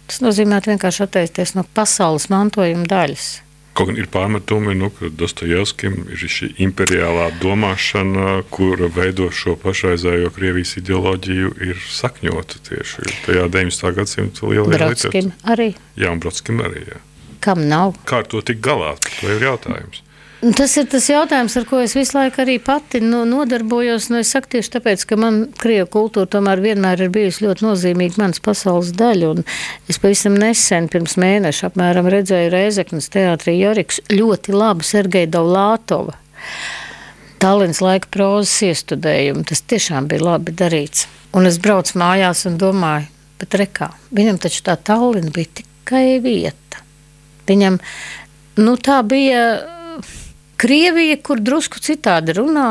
tas 0.06 0.22
nozīmē 0.22 0.60
vienkārši 0.68 1.08
atteikties 1.08 1.56
no 1.58 1.66
pasaules 1.74 2.30
mantojuma 2.30 2.86
daļas. 2.86 3.32
Kaut 3.74 3.88
gan 3.88 3.98
ir 3.98 4.10
pārmetumi, 4.12 4.76
nu, 4.78 4.92
ka 4.94 5.10
Dostojevskim 5.18 5.96
ir 6.12 6.22
šī 6.30 6.52
imperiālā 6.68 7.30
domāšana, 7.42 8.42
kura 8.54 8.92
veido 8.94 9.32
šo 9.34 9.56
pašreizējo 9.64 10.30
Krievijas 10.36 10.76
ideoloģiju, 10.84 11.54
ir 11.72 11.80
sakņota 11.90 12.62
tieši 12.68 13.08
tajā 13.26 13.48
19. 13.50 13.94
gadsimta 13.98 14.52
lielajā 14.52 14.76
Brodskim 14.78 15.32
arī. 15.42 15.72
Jā, 15.96 16.12
un 16.12 16.22
Brodskim 16.22 16.62
arī. 16.68 16.84
Jā 16.92 17.02
kam 17.44 17.68
nav. 17.70 17.98
Kā 18.10 18.22
ar 18.24 18.32
to 18.32 18.44
tikt 18.46 18.64
galā? 18.66 18.96
Tas 19.02 19.28
ir 19.28 19.50
jautājums. 19.50 20.02
Tas 20.42 20.72
ir 20.74 20.88
tas 20.90 21.06
jautājums, 21.06 21.54
ar 21.60 21.68
ko 21.70 21.78
es 21.84 21.94
visu 21.94 22.16
laiku 22.18 22.42
arī 22.42 22.56
pati 22.66 22.98
nu, 23.04 23.20
nodarbojos. 23.30 24.08
Nu, 24.10 24.24
es 24.24 24.32
saku 24.34 24.56
tieši 24.56 24.72
tāpēc, 24.74 25.04
ka 25.06 25.18
man 25.22 25.36
krievu 25.62 25.86
kultūra 25.94 26.26
tomēr 26.34 26.64
vienmēr 26.64 27.04
ir 27.06 27.12
bijusi 27.14 27.46
ļoti 27.46 27.68
nozīmīga 27.68 28.18
manas 28.18 28.42
pasaules 28.42 28.90
daļa. 28.98 29.36
Un 29.36 29.46
es 29.92 30.02
pavisam 30.02 30.34
nesen, 30.42 30.88
pirms 30.90 31.14
mēneša, 31.22 31.70
apmēram 31.70 32.10
redzēju 32.10 32.50
Reizeknas 32.56 33.12
teātrī 33.14 33.54
Joriks 33.60 34.02
ļoti 34.10 34.56
labu 34.58 34.88
Sergeju 34.88 35.30
Dovlātovu. 35.36 36.16
Tallinas 37.42 37.84
laika 37.86 38.10
prozas 38.10 38.56
iestudējumu. 38.66 39.46
Tas 39.46 39.62
tiešām 39.62 40.10
bija 40.10 40.26
labi 40.26 40.58
darīts. 40.58 41.06
Un 41.38 41.46
es 41.46 41.62
braucu 41.62 42.02
mājās 42.02 42.48
un 42.50 42.58
domāju, 42.58 43.06
bet 43.38 43.62
rekā, 43.62 43.94
viņam 44.10 44.42
taču 44.42 44.66
tā 44.66 44.74
Tallina 44.90 45.30
bija 45.38 45.54
tikai 45.62 46.18
vieta. 46.26 46.61
Viņam 47.50 47.80
nu, 48.62 48.76
tā 48.78 49.02
bija 49.08 49.44
Krievija, 50.62 51.18
kur 51.26 51.42
drusku 51.42 51.82
citādi 51.82 52.36
runā. 52.38 52.70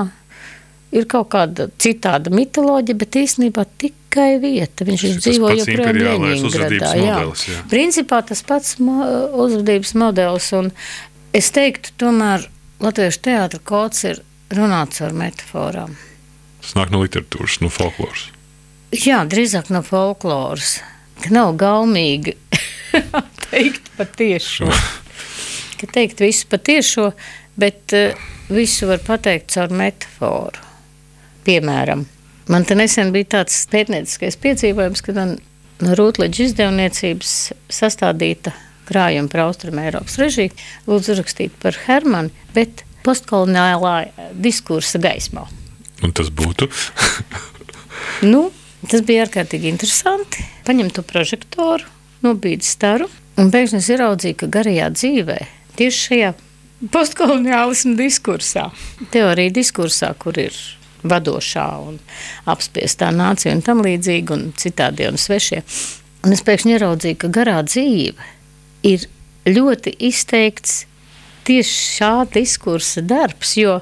Ir 0.91 1.07
kaut 1.11 1.29
kāda 1.31 1.69
citāda 1.79 2.33
mitoloģija, 2.35 2.99
bet 2.99 3.19
īstenībā 3.19 3.65
tikai 3.79 4.41
vieta. 4.43 4.87
Viņš 4.87 5.05
ir 5.07 5.19
dzīvo 5.23 5.53
joprojām 5.61 6.25
Leņņģeradā. 6.27 6.89
Jā. 6.99 7.19
Modelis, 7.19 7.45
jā. 7.47 7.61
Principā 7.71 8.19
tas 8.27 8.43
pats 8.47 8.75
uzvedības 8.81 9.95
modelis. 9.99 10.49
Un 10.59 10.73
es 11.35 11.53
teiktu, 11.55 11.95
tomēr 12.03 12.47
Latviešu 12.81 13.23
teātra 13.27 13.61
kods 13.63 14.07
ir 14.09 14.23
runāts 14.57 15.03
ar 15.05 15.15
metaforām. 15.15 15.95
Tas 16.61 16.75
nāk 16.79 16.91
no 16.95 17.03
literatūras, 17.05 17.61
no 17.63 17.71
folkloras. 17.73 18.29
Jā, 18.91 19.23
drīzāk 19.31 19.71
no 19.71 19.85
folkloras. 19.87 20.81
Nav 21.31 21.55
gaumīgi 21.61 22.35
teikt 23.51 23.91
patiešo. 23.99 24.71
Ka 25.81 25.91
teikt 25.91 26.21
visu 26.21 26.49
patiešo, 26.51 27.11
bet 27.61 27.97
uh, 27.97 28.25
visu 28.53 28.89
var 28.91 29.03
pateikt 29.07 29.53
caur 29.55 29.73
metaforu. 29.73 30.69
Piemēram, 31.47 32.05
Man 32.51 32.65
te 32.67 32.75
nesen 32.75 33.13
bija 33.15 33.37
tāds 33.37 33.55
pētnieciskais 33.71 34.35
piedzīvojums, 34.43 35.05
kad 35.07 35.19
man 35.21 35.37
Rūtleģa 35.81 36.49
izdevniecības 36.49 37.35
sastādīta 37.73 38.51
krājuma 38.89 39.31
par 39.31 39.45
Austrumu 39.45 39.85
Eiropas 39.85 40.19
režiju, 40.19 40.51
lūdzu 40.91 41.15
uzrakstīt 41.15 41.55
par 41.63 41.79
Hermanu, 41.87 42.35
bet 42.57 42.83
postkoloniālā 43.07 43.95
diskursa 44.35 44.99
gaismā. 45.01 45.47
Un 46.03 46.13
tas 46.17 46.33
būtu? 46.35 46.67
nu, 48.33 48.43
tas 48.91 49.07
bija 49.07 49.29
ārkārtīgi 49.29 49.71
interesanti. 49.71 50.43
Paņemt 50.67 50.99
to 50.99 51.07
prožektoru, 51.07 51.87
nobīdi 52.25 52.67
staru, 52.67 53.09
un 53.41 53.51
pēkšņi 53.53 53.81
es 53.81 53.91
ieraudzīju, 53.95 54.39
ka 54.43 54.51
garajā 54.59 54.91
dzīvē 54.97 55.39
tieši 55.79 56.03
šajā 56.09 56.35
postkoloniālismu 56.93 57.97
diskursā, 57.99 58.69
teorija 59.13 59.53
diskursā, 59.53 60.13
kur 60.19 60.39
ir 60.41 60.57
vadošā 61.05 61.67
un 61.85 61.97
apspiestā 62.51 63.11
nācija 63.15 63.55
un 63.57 63.65
tam 63.65 63.81
līdzīgi, 63.85 64.37
un 64.37 64.51
citādi 64.61 65.09
un 65.09 65.17
svešie. 65.21 65.63
Un 66.25 66.37
es 66.37 66.45
pēkšņi 66.45 66.77
ieraudzīju, 66.77 67.19
ka 67.21 67.33
garā 67.33 67.61
dzīve 67.65 68.29
ir 68.89 69.07
ļoti 69.49 69.95
izteikts 70.11 70.85
tieši 71.49 71.77
šā 71.97 72.13
diskursa 72.35 73.03
darbs, 73.05 73.55
jo 73.57 73.79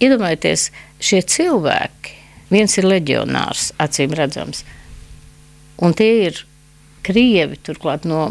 iedomājieties, 0.00 0.68
šie 1.00 1.22
cilvēki, 1.24 2.14
viens 2.52 2.76
ir 2.76 2.88
leģionārs, 2.88 3.70
acīm 3.80 4.12
redzams, 4.16 4.64
un 5.80 5.96
tie 5.96 6.12
ir 6.28 6.44
krievi, 7.06 7.58
turklāt 7.64 8.06
no 8.08 8.30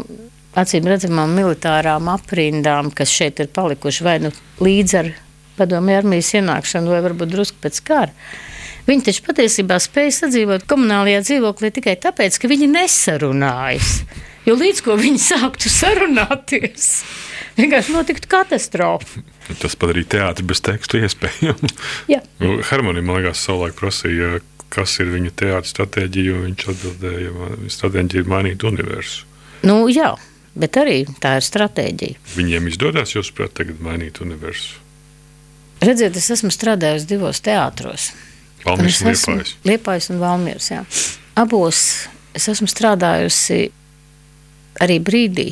acīm 0.58 0.86
redzamām 0.90 1.34
militārām 1.36 2.10
aprindām, 2.12 2.90
kas 2.94 3.12
šeit 3.14 3.42
ir 3.42 3.50
palikuši 3.54 4.06
vai 4.06 4.16
nu 4.24 4.32
līdz 4.62 4.96
ar 5.00 5.10
padomju 5.60 5.98
armijas 6.00 6.32
ienākšanu, 6.38 6.90
vai 6.90 7.02
varbūt 7.04 7.34
drusku 7.34 7.60
pēc 7.62 7.82
kara. 7.86 8.14
Viņi 8.88 9.06
taču 9.06 9.22
patiesībā 9.26 9.76
spēja 9.82 10.16
sadzīvot 10.22 10.64
komunālajā 10.70 11.20
dzīvoklī 11.26 11.70
tikai 11.76 11.94
tāpēc, 12.00 12.38
ka 12.40 12.50
viņi 12.50 12.70
nesarunājas. 12.72 14.00
Jo 14.48 14.56
līdz 14.56 14.80
ko 14.86 14.96
viņi 14.98 15.20
sāktu 15.20 15.70
sarunāties, 15.70 16.86
vienkārši 17.60 17.94
notiktu 17.94 18.30
katastrofa. 18.30 19.22
Tas 19.60 19.76
padarīja 19.78 20.14
teātri 20.16 20.46
bez 20.48 20.62
tekstu 20.64 21.02
iespējamu. 21.02 21.70
Nu, 22.40 22.56
Harmonija, 22.70 23.04
man 23.04 23.20
liekas, 23.20 23.44
savulaik 23.44 23.76
prasīja, 23.78 24.40
kas 24.70 24.96
ir 25.02 25.10
viņa 25.12 25.32
teātris 25.42 25.74
stratēģija, 25.74 26.26
jo 26.30 26.42
viņš 26.44 26.66
atbildēja, 26.72 27.32
ka 27.36 27.72
stratēģija 27.76 28.24
ir 28.24 28.30
mainīt 28.30 28.66
universu. 28.66 29.26
Nu, 29.66 29.82
jā, 29.92 30.12
bet 30.58 30.78
arī 30.80 31.02
tā 31.20 31.36
ir 31.40 31.46
stratēģija. 31.46 32.22
Viņiem 32.36 32.70
izdodas, 32.70 33.14
jūs 33.16 33.32
prāt, 33.36 33.54
tagad 33.58 33.82
mainīt 33.84 34.22
universu? 34.24 34.78
Redziet, 35.80 36.16
es 36.16 36.28
esmu 36.32 36.52
strādājusi 36.52 37.08
divos 37.08 37.40
teātros. 37.44 38.10
Valmīrs 38.66 39.00
un 39.00 39.10
Liepājs. 39.14 39.52
Liepājs 39.64 40.10
un 40.12 40.20
Valmīrs, 40.20 40.70
jā. 40.74 40.82
Abos 41.40 41.84
es 42.36 42.48
esmu 42.52 42.68
strādājusi 42.68 43.70
arī 44.84 44.98
brīdī, 45.02 45.48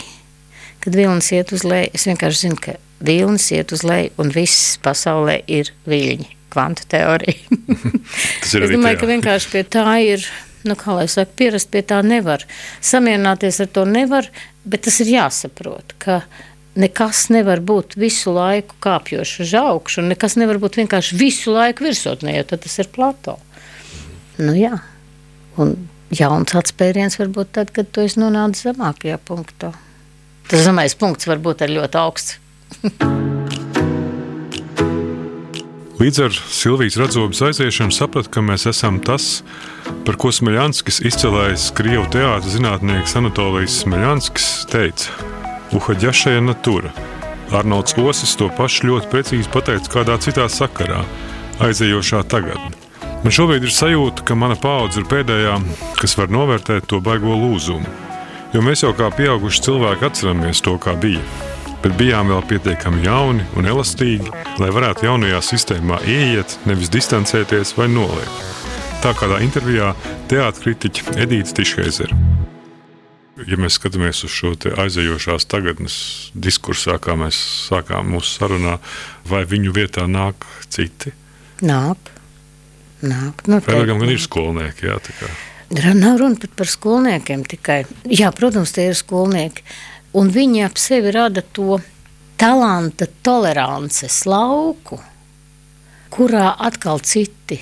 kad 0.84 0.96
vilnis 0.96 1.32
iet 1.32 1.52
uz 1.56 1.64
leju. 1.66 1.90
Es 1.96 2.04
vienkārši 2.08 2.44
zinu, 2.44 2.60
ka 2.60 2.76
vilnis 3.04 3.48
iet 3.56 3.72
uz 3.72 3.84
leju 3.88 4.12
un 4.20 4.32
viss 4.34 4.76
pasaulē 4.84 5.40
ir 5.48 5.72
viļņi. 5.88 6.37
Kvantu 6.52 6.86
teorija. 6.88 7.58
Tas 8.42 8.54
ir 8.54 8.66
es 8.66 8.74
domāju, 8.74 9.00
ka 9.00 9.10
vienkārši 9.10 9.50
pie 9.52 9.64
tā 9.68 9.86
ir 10.04 10.24
nu, 10.66 10.76
kā 10.78 10.94
lai 10.96 11.06
saka, 11.10 11.32
pierast 11.38 11.70
pie 11.72 11.82
tā 11.86 12.00
nevar. 12.04 12.44
Samierināties 12.84 13.60
ar 13.62 13.70
to 13.72 13.84
nevar, 13.88 14.28
bet 14.68 14.86
tas 14.86 14.98
ir 15.04 15.12
jāsaprot, 15.12 15.94
ka 16.02 16.22
nekas 16.78 17.26
nevar 17.34 17.62
būt 17.64 17.96
visu 17.98 18.32
laiku 18.34 18.78
kāpjošs 18.84 19.44
uz 19.46 19.54
augšu, 19.58 20.02
un 20.02 20.12
nekas 20.12 20.38
nevar 20.40 20.60
būt 20.62 20.80
vienkārši 20.82 21.18
visu 21.18 21.54
laiku 21.54 21.88
virsotnē, 21.88 22.36
jo 22.38 22.48
tas 22.54 22.78
ir 22.78 22.90
plato. 22.94 23.38
Nu, 24.38 24.54
jā. 24.54 24.76
un 25.58 25.74
jauns 26.14 26.54
atspēriens 26.58 27.18
var 27.18 27.32
būt 27.34 27.54
tad, 27.58 27.72
kad 27.74 27.90
tu 27.90 28.04
esi 28.06 28.20
nonācis 28.22 28.70
zemākajā 28.70 29.18
punktā. 29.26 29.72
Tas 30.48 30.64
zemais 30.64 30.94
punkts 30.96 31.28
var 31.28 31.42
būt 31.42 31.66
arī 31.66 31.80
ļoti 31.80 32.00
augsts. 32.00 32.38
Līdz 35.98 36.18
ar 36.22 36.34
Silvijas 36.54 36.94
Radzobas 37.00 37.40
aiziešanu 37.42 37.90
sapratu, 37.90 38.30
ka 38.30 38.38
mēs 38.38 38.68
esam 38.70 39.00
tas, 39.02 39.40
par 40.06 40.14
ko 40.14 40.30
Smeļanskis 40.30 41.00
izcēlējis 41.10 41.64
Krievu 41.74 42.04
teātris 42.14 42.54
zinātnieks 42.54 43.16
Anatolijas 43.18 43.80
Smeļanskis 43.82 44.46
teica– 44.70 45.26
Uhaģašajā 45.74 46.44
natūra. 46.46 46.92
Arnolds 47.50 47.98
Osis 47.98 48.36
to 48.38 48.46
pašu 48.54 48.92
ļoti 48.92 49.10
precīzi 49.10 49.50
pateica 49.50 49.96
kādā 49.96 50.20
citā 50.22 50.46
sakarā, 50.46 51.02
aizejošā 51.66 52.22
tagadnē. 52.30 52.70
Man 53.24 53.34
šobrīd 53.34 53.66
ir 53.66 53.74
sajūta, 53.74 54.22
ka 54.22 54.38
mana 54.38 54.54
paudze 54.54 55.02
ir 55.02 55.10
pēdējā, 55.10 55.58
kas 55.98 56.14
var 56.20 56.30
novērtēt 56.30 56.86
to 56.86 57.02
baigo 57.02 57.34
lūzumu. 57.42 57.90
Jo 58.54 58.62
mēs 58.62 58.86
jau 58.86 58.94
kā 58.94 59.10
pieauguši 59.18 59.66
cilvēki 59.66 60.12
atceramies 60.12 60.62
to, 60.62 60.78
kā 60.78 60.94
bija. 60.94 61.26
Bet 61.82 61.94
bijām 61.98 62.32
vēl 62.32 62.42
pietiekami 62.50 63.04
jauni 63.06 63.46
un 63.56 63.68
elastīgi, 63.70 64.32
lai 64.58 64.72
varētu 64.74 65.06
jaunajā 65.06 65.38
sistēmā 65.46 66.00
ieiet, 66.10 66.58
nevis 66.66 66.90
distancēties 66.94 67.76
vai 67.78 67.86
noliekt. 67.92 68.42
Tā 69.04 69.14
kādā 69.14 69.38
intervijā 69.44 69.92
teātris 70.30 70.64
kritiķa 70.64 71.20
Edīte 71.22 71.54
Tišheizera 71.60 72.18
ja 73.46 73.58
mēs 73.60 73.76
skatāmies 73.78 74.22
uz 74.26 74.32
šo 74.34 74.54
aizejošās 74.82 75.46
tagadnes 75.50 75.98
diskursā, 76.34 76.98
kā 77.02 77.14
mēs 77.18 77.38
sākām 77.68 78.10
mūsu 78.14 78.38
sarunā, 78.40 78.78
vai 79.28 79.44
viņu 79.48 79.74
vietā 79.76 80.06
nāk 80.10 80.46
citi? 80.72 81.12
Nāk. 81.62 82.10
Nāk. 83.04 83.44
Nu, 83.46 83.60
Pēdējām 83.62 84.02
gan 84.02 84.10
ir 84.10 84.22
skolnieki. 84.22 84.90
Jā, 84.90 85.92
Nav 85.94 86.16
runa 86.22 86.48
par 86.56 86.70
skolniekiem 86.70 87.44
tikai. 87.46 87.82
Jā, 88.08 88.32
protams, 88.34 88.72
tie 88.74 88.88
ir 88.90 88.98
skolnieki. 88.98 89.62
Un 90.16 90.30
viņi 90.32 90.64
ap 90.64 90.78
sevi 90.80 91.12
rada 91.12 91.42
to 91.42 91.80
talanta 92.40 93.08
tolerances 93.26 94.22
lauku, 94.28 95.00
kurā 96.14 96.54
atkal 96.64 97.02
citi 97.04 97.58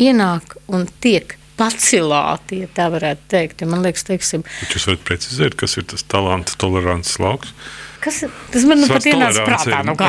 ienāk 0.00 0.56
un 0.72 0.86
tiek 1.02 1.36
pacilāti, 1.60 2.62
ja 2.64 2.70
tā 2.72 2.88
varētu 2.92 3.28
teikt. 3.28 3.64
Man 3.68 3.84
liekas, 3.84 4.06
teiksim, 4.08 4.44
Bet 4.62 4.74
jūs 4.76 4.88
varat 4.88 5.04
precizēt, 5.04 5.56
kas 5.60 5.76
ir 5.76 5.86
tas 5.90 6.06
talanta 6.08 6.56
tolerants 6.60 7.18
lauks? 7.20 7.52
Kas, 8.00 8.22
tas 8.52 8.64
man 8.64 8.80
nu 8.80 8.88
pat 8.88 9.04
ienāca 9.10 9.44
prātā. 9.44 9.82
Nu, 9.84 9.92
kā, 9.98 10.08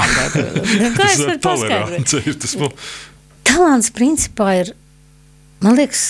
kā 0.97 1.07
es 1.09 1.23
varu 1.25 1.39
paskaidrot? 1.43 2.77
Talants 3.47 3.91
principā 3.91 4.53
ir, 4.61 4.71
man 5.65 5.75
liekas, 5.75 6.05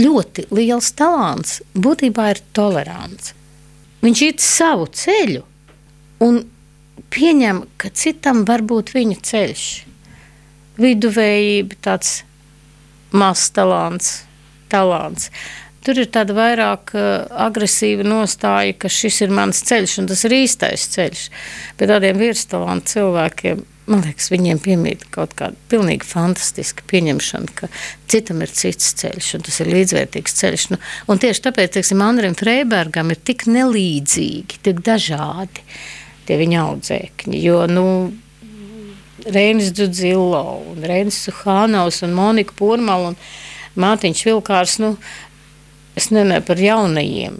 ļoti 0.00 0.46
liels 0.56 0.88
talants. 0.96 1.58
Būtībā 1.76 2.30
ir 2.32 2.40
tolerants. 2.56 3.34
Viņš 4.04 4.22
iet 4.28 4.42
savu 4.44 4.86
ceļu 4.94 5.42
un 6.24 6.42
pieņem, 7.14 7.62
ka 7.80 7.90
citam 7.94 8.44
var 8.48 8.62
būt 8.66 8.92
viņa 8.94 9.20
ceļš. 9.30 9.64
Viduvējība, 10.78 11.78
tāds 11.82 12.20
mazs 13.10 13.48
talants, 13.56 14.12
talants. 14.70 15.32
Tur 15.86 16.02
ir 16.02 16.10
tāda 16.12 16.34
vairāk 16.36 16.92
uh, 16.94 17.24
agresīva 17.48 18.04
nostāja, 18.06 18.74
ka 18.76 18.90
šis 18.92 19.22
ir 19.24 19.34
mans 19.34 19.62
ceļš 19.66 19.98
un 20.02 20.08
tas 20.10 20.24
ir 20.28 20.36
īstais 20.42 20.86
ceļš. 20.94 21.24
Bet 21.78 21.90
tādiem 21.90 22.18
virstalantu 22.20 22.94
cilvēkiem, 22.94 23.62
man 23.88 24.04
liekas, 24.04 24.28
viņiem 24.32 24.60
piemīt 24.62 25.06
kaut 25.14 25.34
kāda 25.38 25.56
pilnīgi 25.72 26.06
fantastiska 26.08 26.84
pieņemšana, 26.90 27.54
ka 27.58 27.70
citam 28.10 28.42
ir 28.44 28.52
cits 28.54 28.92
ceļš 29.00 29.34
un 29.38 29.46
tas 29.48 29.60
ir 29.62 29.72
līdzvērtīgs 29.72 30.38
ceļš. 30.40 30.66
Nu, 30.74 30.80
un 31.08 31.22
tieši 31.22 31.44
tāpēc, 31.48 31.74
teiksim, 31.78 32.04
Andriem 32.04 32.36
Freibergam 32.38 33.12
ir 33.14 33.20
tik 33.24 33.46
nelīdzīgi, 33.50 34.62
tik 34.68 34.82
dažādi 34.86 35.64
tie 36.28 36.36
viņa 36.40 36.64
audzēkņi, 36.66 37.40
jo, 37.40 37.62
nu, 37.72 37.86
Reinis 39.28 39.72
Dudzilo 39.74 40.42
un 40.70 40.84
Reinis 40.86 41.18
Suhānaus 41.26 42.02
un 42.06 42.14
Monika 42.16 42.54
Purmala 42.56 43.12
un 43.12 43.18
Mātiņš 43.78 44.24
Vilkārs, 44.28 44.78
nu, 44.82 44.94
es 45.98 46.10
nenēju 46.14 46.44
par 46.46 46.62
jaunajiem. 46.62 47.38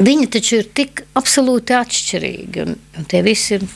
Viņi 0.00 0.26
taču 0.32 0.60
ir 0.60 0.68
tik 0.76 1.04
absolūti 1.18 1.74
atšķirīgi, 1.76 2.64
un, 2.64 2.76
un 2.96 3.08
tie 3.10 3.20
visi 3.26 3.58
ir 3.58 3.66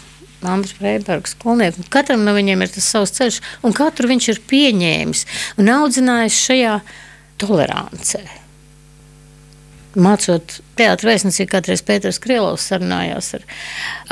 Andris 0.49 0.77
Freibergs 0.79 1.35
skolnieki. 1.37 1.87
Katram 1.93 2.25
no 2.27 2.35
viņiem 2.37 2.65
ir 2.65 2.73
tas 2.75 2.87
savs 2.91 3.15
ceļš, 3.17 3.41
un 3.65 3.77
katru 3.77 4.11
viņš 4.11 4.31
ir 4.35 4.41
pieņēmis 4.51 5.27
un 5.63 5.73
audzinājis 5.75 6.41
šajā 6.49 6.79
tolerancē. 7.43 8.23
Mācot 9.95 10.57
teātrus 10.79 11.11
vēstniecību, 11.11 11.51
kādreiz 11.53 11.85
Pēters 11.87 12.19
Krielovs 12.23 12.67
sarunājās 12.71 13.35
ar 13.39 13.45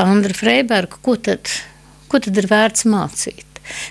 Andru 0.05 0.37
Freibergu, 0.39 1.01
ko 1.03 1.17
tad, 1.19 1.51
ko 2.09 2.23
tad 2.23 2.39
ir 2.39 2.47
vērts 2.51 2.87
mācīt 2.87 3.49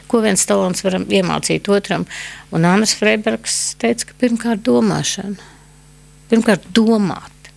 ko 0.08 0.22
viens 0.24 0.46
talants 0.48 0.84
var 0.86 1.00
iemācīt 1.02 1.70
otram. 1.72 2.06
Un 2.52 2.68
Anna 2.68 2.88
Freibergs 2.88 3.76
teica, 3.82 4.10
ka 4.10 4.18
pirmkārt 4.22 4.64
domāšana, 4.68 5.38
pirmkārt 6.32 6.68
domāt, 6.76 7.52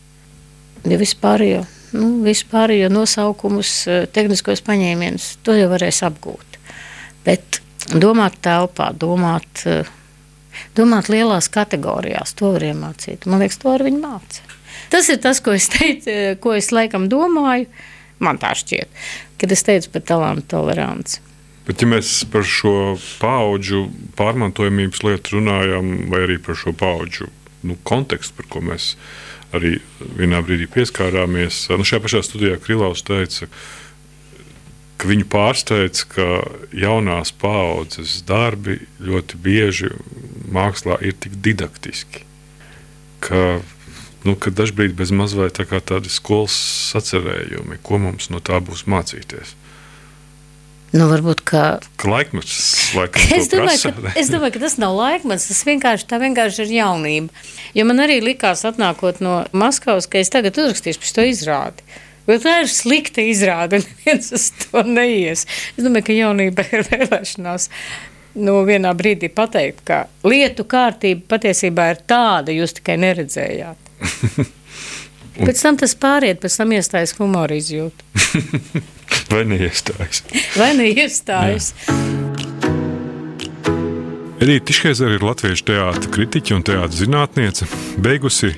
ja 0.86 0.98
vispārējo, 1.00 1.64
nu, 1.94 2.10
vispārējo 2.26 2.90
nosaukumus, 2.92 3.74
eh, 3.88 4.06
tehniskos 4.12 4.64
paņēmienus, 4.66 5.34
to 5.46 5.56
jau 5.56 5.70
varēs 5.72 6.02
apgūt. 6.06 6.58
Bet 7.24 7.60
domāt 7.94 8.40
telpā, 8.44 8.92
domāt 8.98 9.64
uh, 9.70 9.88
Domāt 10.74 11.10
lielās 11.12 11.48
kategorijās, 11.52 12.34
to 12.38 12.52
var 12.54 12.64
iemācīt. 12.66 13.28
Man 13.30 13.42
liekas, 13.42 13.60
to 13.62 13.72
arī 13.74 13.90
viņi 13.90 14.00
māca. 14.02 14.42
Tas 14.92 15.08
ir 15.10 15.20
tas, 15.22 15.40
ko 15.42 15.54
es 15.54 15.68
teicu, 15.70 16.14
ko 16.42 16.54
es 16.58 16.70
laikam 16.74 17.08
domāju. 17.10 17.68
Man 18.22 18.38
tā 18.42 18.52
šķiet, 18.56 18.90
kad 19.40 19.52
es 19.54 19.64
teicu 19.66 19.90
par 19.94 20.04
talantu 20.06 20.46
toleranci. 20.54 21.20
Bet, 21.64 21.80
ja 21.80 21.88
mēs 21.88 22.10
par 22.30 22.44
šo 22.46 22.94
paudžu 23.22 23.86
pārmantojamības 24.18 25.02
lietu 25.06 25.38
runājam, 25.38 25.94
vai 26.12 26.26
arī 26.26 26.36
par 26.42 26.58
šo 26.60 26.74
paudžu 26.76 27.30
nu, 27.64 27.78
kontekstu, 27.88 28.36
par 28.38 28.50
ko 28.52 28.62
mēs 28.66 28.92
arī 29.54 29.78
vienā 30.18 30.42
brīdī 30.44 30.68
pieskārāmies, 30.70 31.64
nu, 31.72 31.86
šajā 31.86 32.02
pašā 32.04 32.22
studijā 32.26 32.58
Krilaus 32.62 33.04
teica, 33.06 33.48
ka 34.98 35.10
viņu 35.10 35.26
pārsteidz, 35.30 36.04
ka 36.14 36.26
jaunās 36.74 37.32
paaudzes 37.40 38.20
darbi 38.28 38.80
ļoti 39.02 39.40
bieži 39.44 39.92
mākslā 40.54 41.00
ir 41.04 41.16
tik 41.20 41.36
didaktiski, 41.44 42.24
ka 43.24 43.60
nu, 44.24 44.36
ka 44.36 44.52
dažkārt 44.54 44.96
bez 44.96 45.12
mazliet 45.14 45.58
tā 45.58 45.80
tādi 45.80 46.12
skolas 46.12 46.56
sacerējumi, 46.92 47.80
ko 47.84 48.00
mums 48.00 48.30
no 48.32 48.40
tā 48.44 48.60
būs 48.64 48.86
mācīties. 48.90 49.54
Nu, 50.94 51.08
varbūt 51.10 51.42
ka... 51.42 51.62
laikmets 52.06 52.94
laikam 52.94 53.32
es, 53.38 53.48
domāju, 53.50 53.90
ka, 53.90 54.12
es 54.20 54.30
domāju, 54.30 54.54
ka 54.54 54.62
tas 54.62 54.76
nav 54.78 54.94
laikmets, 54.94 55.48
tas 55.50 55.64
vienkārši, 55.66 56.06
vienkārši 56.22 56.62
ir 56.66 56.74
jaunība. 56.76 57.44
Jo 57.74 57.86
man 57.88 58.04
arī 58.04 58.20
likās, 58.22 58.62
atnākot 58.68 59.18
no 59.24 59.40
Maskavas, 59.56 60.06
ka 60.10 60.22
es 60.22 60.30
tagad 60.30 60.60
uzrakstīšu 60.62 61.02
par 61.02 61.14
to 61.16 61.26
izrādi. 61.32 61.86
Bet 62.28 62.46
tā 62.46 62.60
ir 62.62 62.70
slikta 62.70 63.24
izrāde, 63.26 63.82
neviens 63.84 64.30
uz 64.38 64.48
to 64.62 64.84
neies. 64.86 65.48
Es 65.74 65.82
domāju, 65.82 66.06
ka 66.08 66.18
jaunība 66.20 66.66
ir 66.70 66.86
vēlēšanās 66.92 67.70
nu, 68.46 68.60
vienā 68.66 68.94
brīdī 68.94 69.30
pateikt, 69.34 69.82
ka 69.90 70.04
lietu 70.26 70.66
kārtība 70.68 71.26
patiesībā 71.34 71.90
ir 71.90 72.04
tāda, 72.06 72.54
jūs 72.54 72.78
tikai 72.78 73.00
neredzējāt. 73.02 73.90
Un... 75.34 75.48
Pēc 75.48 75.62
tam 75.66 75.78
tas 75.80 75.96
pāriet, 75.98 76.38
pēc 76.42 76.60
tam 76.60 76.74
iestājas 76.76 77.16
humora 77.18 77.58
izjūta. 77.58 78.06
Vai 79.32 79.42
neiestājas? 79.50 80.22
Vai 80.54 80.74
neiestājas? 80.78 81.72
Edita 84.44 84.66
Tiškēzera 84.68 85.14
ir 85.16 85.22
latviešu 85.24 85.64
teātris 85.70 86.10
kritiķe 86.12 86.52
un 86.56 86.64
teātris 86.66 87.00
zinātniece, 87.00 87.68
beigusi 88.04 88.50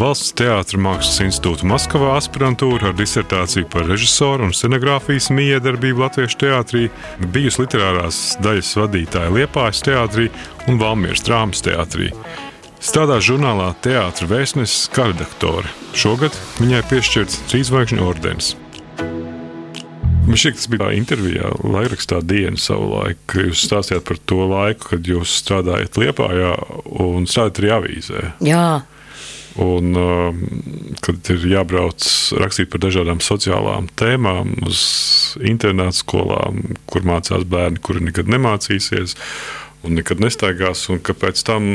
Valsts 0.00 0.32
teātris 0.38 0.80
mākslas 0.82 1.20
institūtu 1.22 1.68
Maskavā 1.68 2.16
aspirantūru 2.16 2.90
ar 2.90 2.96
disertāciju 2.98 3.68
par 3.70 3.86
režisoru 3.86 4.48
un 4.48 4.56
scenogrāfijas 4.56 5.30
miedarbību 5.34 6.02
latviešu 6.02 6.40
teātrī, 6.42 6.88
bijusi 7.34 7.62
literārās 7.62 8.20
daļas 8.42 8.74
vadītāja 8.80 9.34
Liepājas 9.36 9.84
teātrī 9.86 10.26
un 10.66 10.82
Valmieras 10.82 11.22
drāmas 11.28 11.62
teātrī. 11.62 12.10
Strādā 12.78 13.16
žurnālā 13.18 13.72
Teātris 13.82 14.30
vēstnesis 14.30 14.86
kā 14.94 15.08
redaktore. 15.10 15.66
Šogad 15.98 16.36
viņai 16.60 16.84
piešķirts 16.86 17.40
trīsvaigžņu 17.50 18.04
ordenis. 18.06 18.52
Man 20.28 20.38
šķiet, 20.38 20.58
tas 20.60 20.68
bija 20.70 20.92
intervijā, 20.94 21.50
laikrakstā 21.64 22.20
diena 22.22 22.60
savulaik, 22.60 23.18
kad 23.26 23.48
jūs 23.48 23.64
stāstījāt 23.66 24.06
par 24.06 24.20
to 24.30 24.44
laiku, 24.46 24.92
kad 24.92 25.10
jūs 25.10 25.34
strādājat 25.40 25.98
Liepājā 25.98 26.54
un 27.02 27.26
strādājat 27.26 27.60
arī 27.62 27.74
avīzē. 27.78 28.24
Jā. 28.46 28.66
Un, 29.58 29.90
um, 29.98 30.42
kad 31.02 31.32
ir 31.34 31.46
jābrauc 31.50 32.04
rakstīt 32.38 32.68
par 32.70 32.84
dažādām 32.84 33.18
sociālām 33.24 33.88
tēmām, 33.98 34.52
uz 34.68 34.82
internāta 35.42 35.98
skolām, 35.98 36.76
kur 36.86 37.08
mācās 37.08 37.42
bērni, 37.48 37.82
kuri 37.82 38.04
nekad 38.06 38.30
nemācīsies 38.30 39.18
un 39.86 39.98
nekad 39.98 40.22
nestaigās. 40.22 40.86
Un 40.92 41.02
kāpēc 41.04 41.42
tam, 41.46 41.68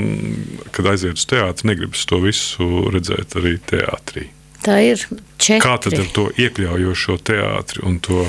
kad 0.76 0.90
aiziet 0.94 1.20
uz 1.20 1.28
teātri, 1.30 1.70
negribas 1.72 2.06
to 2.10 2.20
visu 2.24 2.88
redzēt 2.94 3.38
arī 3.40 3.58
teātrī? 3.70 4.28
Tā 4.64 4.78
ir 4.84 5.02
četri. 5.38 5.60
Kā 5.64 5.76
tad 5.84 5.98
ar 6.00 6.10
to 6.16 6.30
iekļaujošo 6.40 7.18
teātri 7.28 7.84
un 7.88 8.00
to 8.04 8.24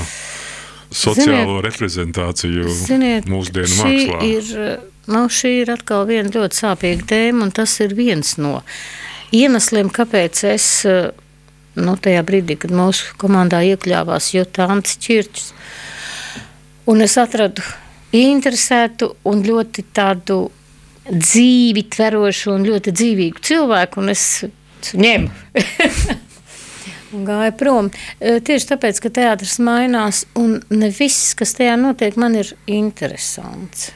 sociālo 0.95 1.59
ziniet, 1.59 1.67
reprezentāciju 1.69 2.75
ziniet, 2.81 3.29
mūsdienu 3.31 3.79
mākslā? 3.81 4.21
Ir, 4.27 4.81
nu, 5.11 5.27
šī 5.31 5.53
ir 5.63 5.75
atkal 5.75 6.07
viena 6.11 6.33
ļoti 6.35 6.63
sāpīga 6.63 7.11
tēma, 7.15 7.47
un 7.47 7.55
tas 7.55 7.77
ir 7.85 7.95
viens 7.99 8.35
no 8.43 8.61
iemesliem, 9.35 9.91
kāpēc 9.95 10.43
es 10.51 10.69
nu, 11.75 11.95
tajā 11.99 12.23
brīdī, 12.27 12.59
kad 12.65 12.75
mūsu 12.75 13.15
komandā 13.21 13.63
iekļāvās 13.71 14.33
Jotāns 14.35 14.99
Čirčs, 15.03 15.53
un 16.91 17.03
es 17.07 17.17
atradu 17.19 17.63
interesētu 18.15 19.15
un 19.31 19.43
ļoti 19.47 19.87
tādu 19.95 20.45
dzīvi 21.05 21.87
tverošu 21.93 22.55
un 22.55 22.69
ļoti 22.69 22.93
dzīvīgu 22.95 23.43
cilvēku, 23.45 24.01
un 24.01 24.13
es 24.13 24.45
ņemu. 24.95 25.33
un 27.15 27.27
gāju 27.29 27.55
prom. 27.59 27.91
E, 28.19 28.39
tieši 28.45 28.71
tāpēc, 28.73 29.01
ka 29.05 29.13
teātris 29.21 29.59
mainās, 29.63 30.25
un 30.39 30.59
ne 30.73 30.91
viss, 30.95 31.35
kas 31.39 31.55
tajā 31.59 31.77
notiek, 31.81 32.17
man 32.21 32.39
ir 32.41 32.55
interesants. 32.71 33.91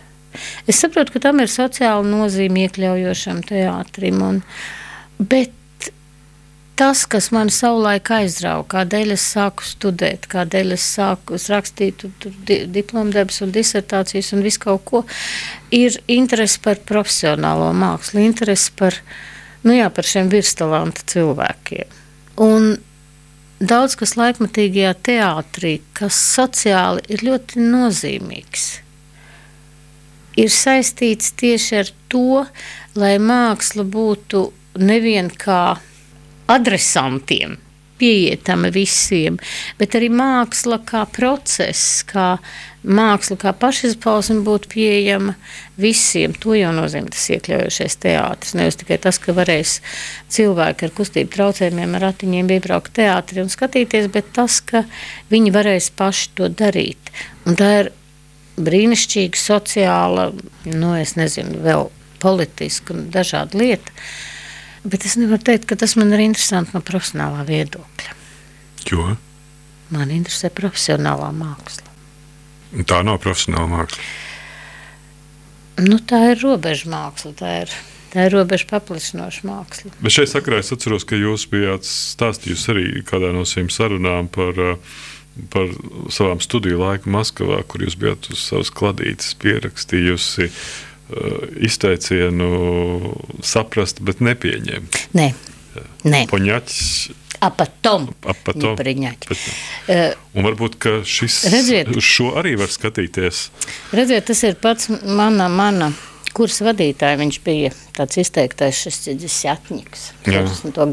Es 0.70 0.78
saprotu, 0.82 1.16
ka 1.16 1.24
tam 1.28 1.40
ir 1.42 1.50
sociāla 1.50 2.04
nozīme 2.06 2.66
iekļaujošam 2.66 3.40
teātrim, 3.48 4.20
un, 4.22 4.42
bet 5.18 5.54
tas, 6.78 7.02
kas 7.10 7.30
man 7.34 7.50
savulaik 7.50 8.10
aizrauga, 8.14 8.68
kādēļ 8.76 9.14
es 9.16 9.24
sāku 9.34 9.66
studēt, 9.66 10.28
kādēļ 10.30 10.76
es 10.76 10.84
sāku 10.94 11.34
es 11.34 11.48
rakstīt 11.50 12.04
di 12.46 12.60
diplomdarbus 12.70 13.42
un 13.42 13.54
disertācijas 13.54 14.30
un 14.36 14.44
visu 14.46 14.62
kaut 14.62 14.84
ko, 14.86 15.00
ir 15.74 15.98
interese 16.06 16.60
par 16.62 16.78
profesionālo 16.86 17.72
mākslu, 17.74 18.22
interese 18.22 18.70
par, 18.78 18.94
nu 19.66 19.74
jā, 19.74 19.88
par 19.90 20.06
šiem 20.06 20.30
virstalanta 20.30 21.02
cilvēkiem. 21.10 21.96
Un 22.46 22.76
daudz 23.58 23.98
kas 23.98 24.14
laikmatīgajā 24.20 24.94
teātrī, 25.10 25.74
kas 25.98 26.20
sociāli 26.36 27.02
ir 27.10 27.26
ļoti 27.26 27.64
nozīmīgs, 27.64 28.68
ir 30.38 30.54
saistīts 30.54 31.34
tieši 31.42 31.82
ar 31.82 31.92
to, 32.06 32.46
lai 32.94 33.16
māksla 33.18 33.82
būtu 33.82 34.46
nevien 34.78 35.34
kā 35.34 35.80
adresantiem, 36.48 37.58
pieejama 37.98 38.70
visiem, 38.70 39.38
bet 39.78 39.96
arī 39.98 40.08
māksla 40.14 40.78
kā 40.86 41.02
process, 41.10 42.04
kā 42.06 42.36
māksla 42.86 43.36
kā 43.40 43.52
pašizpausme 43.58 44.38
būtu 44.46 44.70
pieejama 44.72 45.34
visiem. 45.80 46.34
To 46.42 46.54
jau 46.56 46.70
nozīmē 46.76 47.10
tas 47.14 47.26
iekļaujošais 47.34 47.98
teātris. 48.04 48.54
Nevis 48.58 48.78
tikai 48.80 49.00
tas, 49.02 49.18
ka 49.22 49.34
varēs 49.36 49.78
cilvēki 50.34 50.86
ar 50.86 50.94
kustību 50.96 51.34
traucējumiem, 51.34 51.98
ar 51.98 52.06
ratiņiem 52.08 52.54
iebraukt 52.56 52.94
teātrī 53.00 53.42
un 53.42 53.52
skatīties, 53.52 54.08
bet 54.14 54.30
tas, 54.36 54.60
ka 54.62 54.84
viņi 55.32 55.54
varēs 55.54 55.90
paši 55.98 56.32
to 56.38 56.50
darīt. 56.54 57.12
Un 57.46 57.58
tā 57.58 57.72
ir 57.82 57.92
brīnišķīga 58.58 59.38
sociāla, 59.38 60.30
nu, 60.70 60.94
es 60.98 61.14
nezinu, 61.18 61.60
vēl 61.66 61.88
politiska 62.22 62.94
un 62.94 63.06
dažāda 63.14 63.58
lieta. 63.58 63.94
Bet 64.84 65.04
es 65.08 65.16
nevaru 65.18 65.42
teikt, 65.42 65.66
ka 65.70 65.78
tas 65.78 65.96
man 65.98 66.12
ir 66.14 66.22
interesanti 66.22 66.76
no 66.76 66.82
profesionālā 66.84 67.44
viedokļa. 67.48 68.16
Jo? 68.88 69.10
Man 69.94 70.12
interesē 70.14 70.50
profesionālā 70.54 71.30
māksla. 71.34 71.86
Tā 72.86 73.02
nav 73.06 73.20
profesionāla 73.24 73.70
māksla. 73.72 74.08
Nu, 75.86 75.98
tā 76.02 76.20
ir 76.32 76.42
robeža 76.42 76.90
māksla. 76.90 77.32
Tā 77.38 77.52
ir, 77.64 77.74
tā 78.12 78.26
ir 78.28 78.34
robeža 78.36 78.68
paplašinoša 78.70 79.46
māksla. 79.48 79.92
Bet 80.02 80.14
šeit 80.14 80.32
sakarā 80.32 80.60
es 80.62 80.72
atceros, 80.74 81.06
ka 81.08 81.18
jūs 81.18 81.48
bijāt 81.50 81.86
stāstījusi 81.88 82.74
arī 82.74 82.88
kādā 83.08 83.32
no 83.34 83.46
šīm 83.48 83.70
sarunām 83.72 84.28
par, 84.34 84.58
par 85.54 85.72
savām 86.12 86.42
studiju 86.44 86.82
laiku 86.82 87.14
Maskavā, 87.14 87.62
kur 87.66 87.86
jūs 87.86 87.98
bijāt 87.98 88.30
uz 88.34 88.42
savas 88.50 88.74
kladītes 88.74 89.34
pierakstījusi 89.42 90.50
Eh, 90.50 90.87
izteicienu 91.61 92.47
saprast, 93.45 93.99
bet 94.01 94.21
nepieņemt. 94.23 95.01
Nē, 95.17 95.33
Nē. 96.05 96.25
Poņaķis. 96.29 97.11
A 97.43 97.49
потом, 97.49 98.15
a 98.23 98.33
потом. 98.33 98.77
принять. 98.77 99.25
Uh, 99.87 100.13
un 100.31 100.45
varbūt 100.47 100.77
šis, 101.03 101.41
redziet, 101.51 101.89
uz 101.91 102.05
šo 102.07 102.29
arī 102.39 102.53
var 102.59 102.71
skatīties. 102.71 103.49
Redziet, 103.91 104.29
tas 104.29 104.43
ir 104.47 104.55
pats 104.61 104.87
mana, 105.03 105.49
mana 105.51 105.89
kursa 106.37 106.69
vadītāja. 106.69 107.19
Viņš 107.19 107.39
bija 107.43 107.73
tāds 107.97 108.21
izteiktais 108.21 108.79
šis 108.85 109.01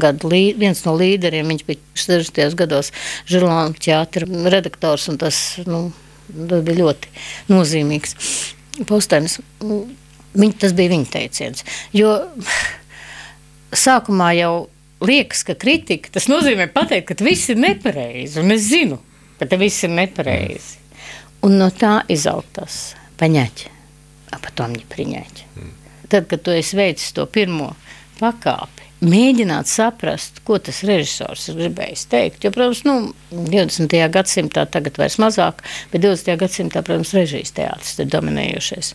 gadu 0.01 0.31
lī, 0.33 0.41
viens 0.59 0.83
no 0.83 0.97
līderiem. 0.99 1.53
Viņš 1.53 1.63
bija 1.69 1.79
60. 2.03 2.57
gados 2.59 2.91
žurnāla 3.31 3.71
teātra 3.79 4.27
redaktors, 4.51 5.07
un 5.13 5.21
tas, 5.21 5.39
nu, 5.69 5.85
tas 6.27 6.67
bija 6.67 6.81
ļoti 6.83 7.15
nozīmīgs 7.53 8.17
postenis. 8.91 9.39
Viņa, 10.36 10.58
tas 10.62 10.74
bija 10.76 10.92
viņa 10.92 11.12
teiciens. 11.12 11.64
Jo 11.96 12.12
sākumā 13.76 14.32
jau 14.36 14.52
liekas, 15.06 15.44
ka 15.46 15.56
kritika 15.58 16.12
tas 16.12 16.28
nozīmē 16.30 16.68
pateikt, 16.74 17.12
ka 17.12 17.24
viss 17.24 17.50
ir 17.52 17.60
nepareizi. 17.60 18.40
Un 18.42 18.52
es 18.54 18.68
zinu, 18.70 19.00
ka 19.40 19.48
tas 19.48 19.60
viss 19.60 19.86
ir 19.86 19.94
nepareizi. 19.96 20.84
Un 21.46 21.58
no 21.60 21.70
tā 21.70 22.00
izaug 22.12 22.44
tas 22.56 22.94
paņēķi, 23.20 23.72
apatomņi 24.36 24.86
priņēķi. 24.92 25.48
Mm. 25.56 25.74
Tad, 26.12 26.28
kad 26.30 26.42
tu 26.44 26.54
esi 26.54 26.78
veicis 26.78 27.14
to 27.16 27.26
pirmo 27.30 27.72
pakāpi, 28.20 28.75
mēģināt 29.06 29.68
saprast, 29.70 30.40
ko 30.46 30.58
tas 30.62 30.82
režisors 30.86 31.46
ir 31.50 31.58
gribējis 31.60 32.04
teikt. 32.10 32.44
Jo, 32.46 32.52
protams, 32.54 32.82
nu, 32.86 32.96
20. 33.32 33.96
gadsimtā 34.12 34.66
tagad 34.72 34.98
vairs 35.00 35.18
mazāk, 35.22 35.62
bet 35.92 36.04
20. 36.04 36.36
gadsimtā, 36.40 36.82
protams, 36.86 37.14
režijas 37.16 37.54
teātris 37.56 37.96
ir 38.02 38.10
dominējošais. 38.12 38.92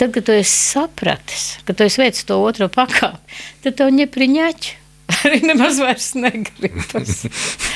Tad, 0.00 0.14
kad 0.14 0.26
tu 0.28 0.34
esi 0.36 0.56
sapratis, 0.56 1.46
ka 1.66 1.76
tu 1.76 1.86
esi 1.86 2.02
veicis 2.02 2.28
to 2.28 2.40
otro 2.42 2.68
pakāpi, 2.72 3.40
tad 3.64 3.78
tev 3.80 3.94
ņepriņaķi 4.00 4.76
arī 5.22 5.42
nemaz 5.46 5.80
vairs 5.82 6.12
negribas. 6.18 7.24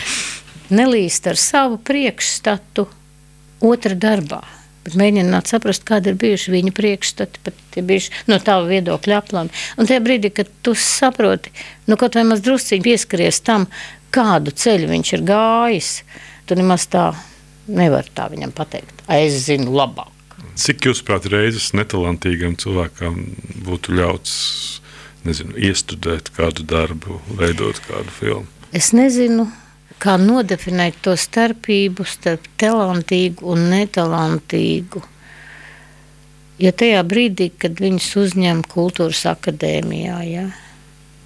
Nelīst 0.76 1.28
ar 1.30 1.38
savu 1.38 1.78
priekšstatu 1.86 2.88
otra 3.66 3.94
darbā 3.94 4.42
bet 4.86 4.96
mēģināt 4.98 5.50
saprast, 5.50 5.84
kāda 5.88 6.12
ir 6.12 6.18
bijuši 6.22 6.54
viņa 6.54 6.72
priekšstati, 6.76 7.42
pat 7.46 7.78
ir 7.78 7.86
bijuši 7.88 8.26
no 8.30 8.38
tava 8.42 8.66
viedokļa 8.70 9.20
aplami. 9.20 9.54
Un 9.76 9.90
tajā 9.90 10.02
brīdī, 10.04 10.30
kad 10.34 10.50
tu 10.62 10.76
saproti, 10.78 11.52
nu 11.90 11.98
kaut 12.00 12.18
vai 12.18 12.26
maz 12.28 12.44
drusciņi 12.46 12.86
pieskaries 12.86 13.42
tam, 13.46 13.66
kādu 14.14 14.54
ceļu 14.54 14.90
viņš 14.92 15.14
ir 15.18 15.24
gājis, 15.26 15.90
tu 16.46 16.58
nemaz 16.58 16.86
tā 16.92 17.10
nevar 17.66 18.06
tā 18.14 18.28
viņam 18.30 18.54
pateikt. 18.54 19.02
Es 19.10 19.42
zinu 19.48 19.74
labāk. 19.74 20.12
Cik 20.56 20.88
jūs, 20.88 21.02
prāt, 21.04 21.26
reizes 21.28 21.72
netalantīgam 21.76 22.54
cilvēkam 22.60 23.18
būtu 23.66 23.96
ļauts 23.98 24.36
nezinu, 25.26 25.56
iestudēt 25.58 26.30
kādu 26.36 26.64
darbu, 26.68 27.18
veidot 27.36 27.80
kādu 27.88 28.12
filmu? 28.14 28.46
Es 28.76 28.92
nezinu, 28.96 29.48
kā 30.02 30.16
nodefinēt 30.20 31.00
to 31.04 31.16
starpību 31.18 32.06
starp 32.08 32.46
talantīgu 32.60 33.48
un 33.52 33.68
netalantīgu. 33.72 35.02
Jo 36.60 36.72
tajā 36.72 37.02
brīdī, 37.04 37.50
kad 37.60 37.80
viņus 37.80 38.12
uzņem 38.22 38.62
kultūras 38.72 39.26
akadēmijā, 39.28 40.20
ja, 40.28 40.46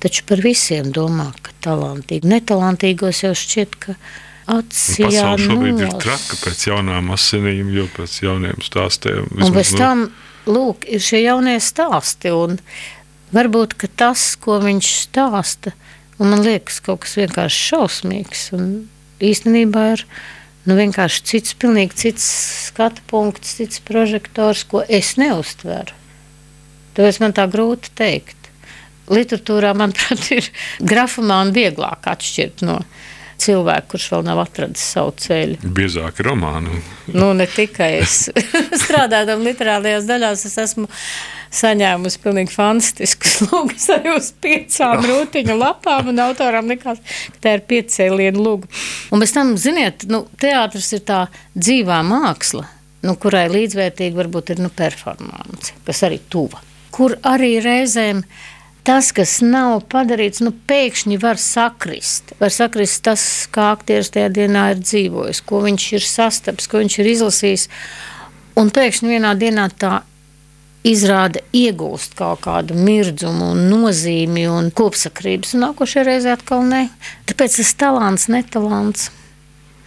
taču 0.02 0.24
par 0.26 0.42
visiem 0.42 0.90
domā, 0.94 1.28
ka 1.42 1.54
talantīgi. 1.66 2.26
Netalantīgos 2.30 3.22
jau 3.22 3.35
šķiet, 3.38 3.76
ka 3.85 3.94
atsijā 4.50 5.11
Pasaule 5.11 5.44
šobrīd 5.44 5.76
nos. 5.76 5.85
ir 5.87 6.00
traka 6.02 6.38
pēc 6.40 6.64
jaunām 6.70 7.12
asinīm, 7.14 7.70
jo 7.76 7.87
pēc 7.94 8.16
jauniem 8.24 8.64
stāstiem. 8.64 9.28
Vismaz, 9.30 9.46
un 9.46 9.59
pēc 9.59 9.72
tam, 9.78 10.04
lūk, 10.50 10.88
ir 10.90 11.04
šie 11.04 11.22
jaunie 11.22 11.59
stāsti, 11.62 12.35
un 12.35 12.59
varbūt, 13.37 13.76
ka 13.78 13.90
tas, 14.02 14.33
ko 14.40 14.59
viņš 14.64 14.90
stāsta, 15.04 15.74
Un 16.20 16.28
man 16.35 16.44
liekas, 16.44 16.83
kaut 16.85 17.06
kas 17.06 17.16
vienkārši 17.16 17.62
šausmīgs. 17.70 18.42
Un 18.56 18.66
īstenībā 19.24 19.85
ir 19.94 20.04
nu, 20.68 20.76
vienkārši 20.76 21.24
cits, 21.33 21.56
pilnīgi 21.56 21.96
cits 22.02 22.26
skatu 22.66 23.04
punkts, 23.11 23.56
cits 23.56 23.80
prožektors, 23.87 24.66
ko 24.68 24.85
es 24.85 25.14
neuztveru. 25.20 25.96
Tāpēc 26.96 27.20
man 27.22 27.37
tā 27.37 27.46
grūti 27.50 27.92
pateikt. 27.94 28.37
Literatūrā, 29.11 29.72
manuprāt, 29.74 30.28
ir 30.37 30.50
grafomāni 30.85 31.56
vieglāk 31.56 32.06
atšķirt 32.12 32.66
no 32.68 32.78
cilvēka, 33.40 33.88
kurš 33.92 34.07
vēl 34.14 34.24
nav 34.29 34.40
atradzis 34.44 34.87
savu 34.94 35.12
ceļu. 35.20 35.72
Biezāki 35.76 36.24
romāni. 36.26 36.81
nu, 37.14 37.33
ne 37.37 37.46
tikai 37.50 37.92
es 38.00 38.26
strādājot 38.85 39.44
literārajās 39.44 40.09
daļās, 40.09 40.46
es 40.48 40.59
esmu 40.66 40.88
saņēmusi 41.61 42.20
pilnīgi 42.22 42.55
fantastiskus 42.55 43.40
lūgus 43.48 43.88
arī 43.94 44.14
uz 44.14 44.31
piecām 44.42 45.03
rūtiņu 45.07 45.57
lapām, 45.59 46.12
un 46.12 46.22
autoram 46.22 46.70
likās, 46.70 47.00
ka 47.35 47.42
tā 47.46 47.57
ir 47.59 47.64
piecēlienu 47.70 48.44
lūga. 48.44 48.70
Un 49.11 49.22
bez 49.22 49.35
tam, 49.35 49.57
ziniet, 49.61 50.07
nu, 50.11 50.24
teātris 50.40 50.92
ir 50.96 51.05
tā 51.09 51.24
dzīvā 51.57 52.00
māksla, 52.07 52.66
nu, 53.07 53.16
kurai 53.20 53.48
līdzvērtīgi 53.53 54.18
varbūt 54.18 54.55
ir 54.55 54.64
nu, 54.64 54.70
performance, 54.74 55.74
kas 55.87 56.05
arī 56.07 56.20
tuva, 56.31 56.62
kur 56.94 57.16
arī 57.26 57.57
reizēm 57.64 58.22
tas, 58.90 59.12
kas 59.14 59.37
nav 59.44 59.85
padarīts, 59.92 60.42
nu, 60.42 60.50
pēkšņi 60.66 61.20
var 61.22 61.38
sakrist. 61.38 62.33
Var 62.40 62.50
sakrist 62.50 63.05
tas, 63.07 63.22
kā 63.55 63.68
aktieris 63.76 64.11
tajā 64.11 64.33
dienā 64.35 64.64
ir 64.72 64.81
dzīvojis, 64.83 65.42
ko 65.46 65.61
viņš 65.62 65.85
ir 65.94 66.07
sastapis, 66.07 66.66
ko 66.66 66.81
viņš 66.83 66.96
ir 66.98 67.11
izlasījis. 67.12 67.68
Un 68.59 68.72
pēkšņi 68.74 69.12
vienā 69.12 69.37
dienā 69.38 69.68
tā 69.79 70.00
izrāda 70.83 71.38
iegūst 71.55 72.16
kaut 72.18 72.42
kādu 72.48 72.74
mirdzumu, 72.74 73.53
un 73.55 73.62
nozīmi 73.70 74.48
un 74.50 74.72
kopsakrības, 74.74 75.55
un 75.55 75.68
nākošajā 75.68 76.07
reizē 76.09 76.35
atkal 76.35 76.66
ne. 76.66 76.88
Tāpēc 77.31 77.61
tas 77.61 77.74
talants, 77.79 78.26
netalants, 78.33 79.11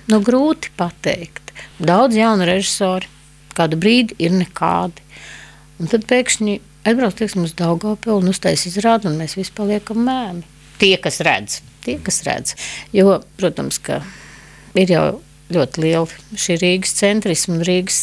nu, 0.08 0.24
grūti 0.24 0.72
pateikt. 0.80 1.52
Daudz 1.84 2.16
jaunu 2.16 2.48
režisoru 2.48 3.12
kādu 3.58 3.84
brīdi 3.84 4.16
ir 4.24 4.32
nekādi. 4.38 5.04
Un 5.82 5.92
tad 5.92 6.08
pēkšņi 6.08 6.62
aizbrauc 6.84 7.16
teiksim, 7.18 7.46
uz 7.48 7.54
Daugopilu 7.58 8.20
un 8.22 8.32
uztais 8.32 8.66
izrādi, 8.70 9.10
un 9.10 9.20
mēs 9.20 9.38
visi 9.40 9.54
paliekam 9.56 10.04
mēmi. 10.06 10.44
Tie, 10.82 10.96
kas 11.02 11.22
redz, 11.24 11.62
tie, 11.86 11.98
kas 12.04 12.24
redz. 12.28 12.58
Jo, 12.96 13.22
protams, 13.40 13.80
ka 13.84 14.02
ir 14.80 14.92
jau 14.92 15.06
ļoti 15.54 15.84
liela 15.84 16.40
šī 16.40 16.58
Rīgas 16.62 16.96
centrisma 16.98 17.58
un 17.58 17.66
Rīgas 17.68 18.02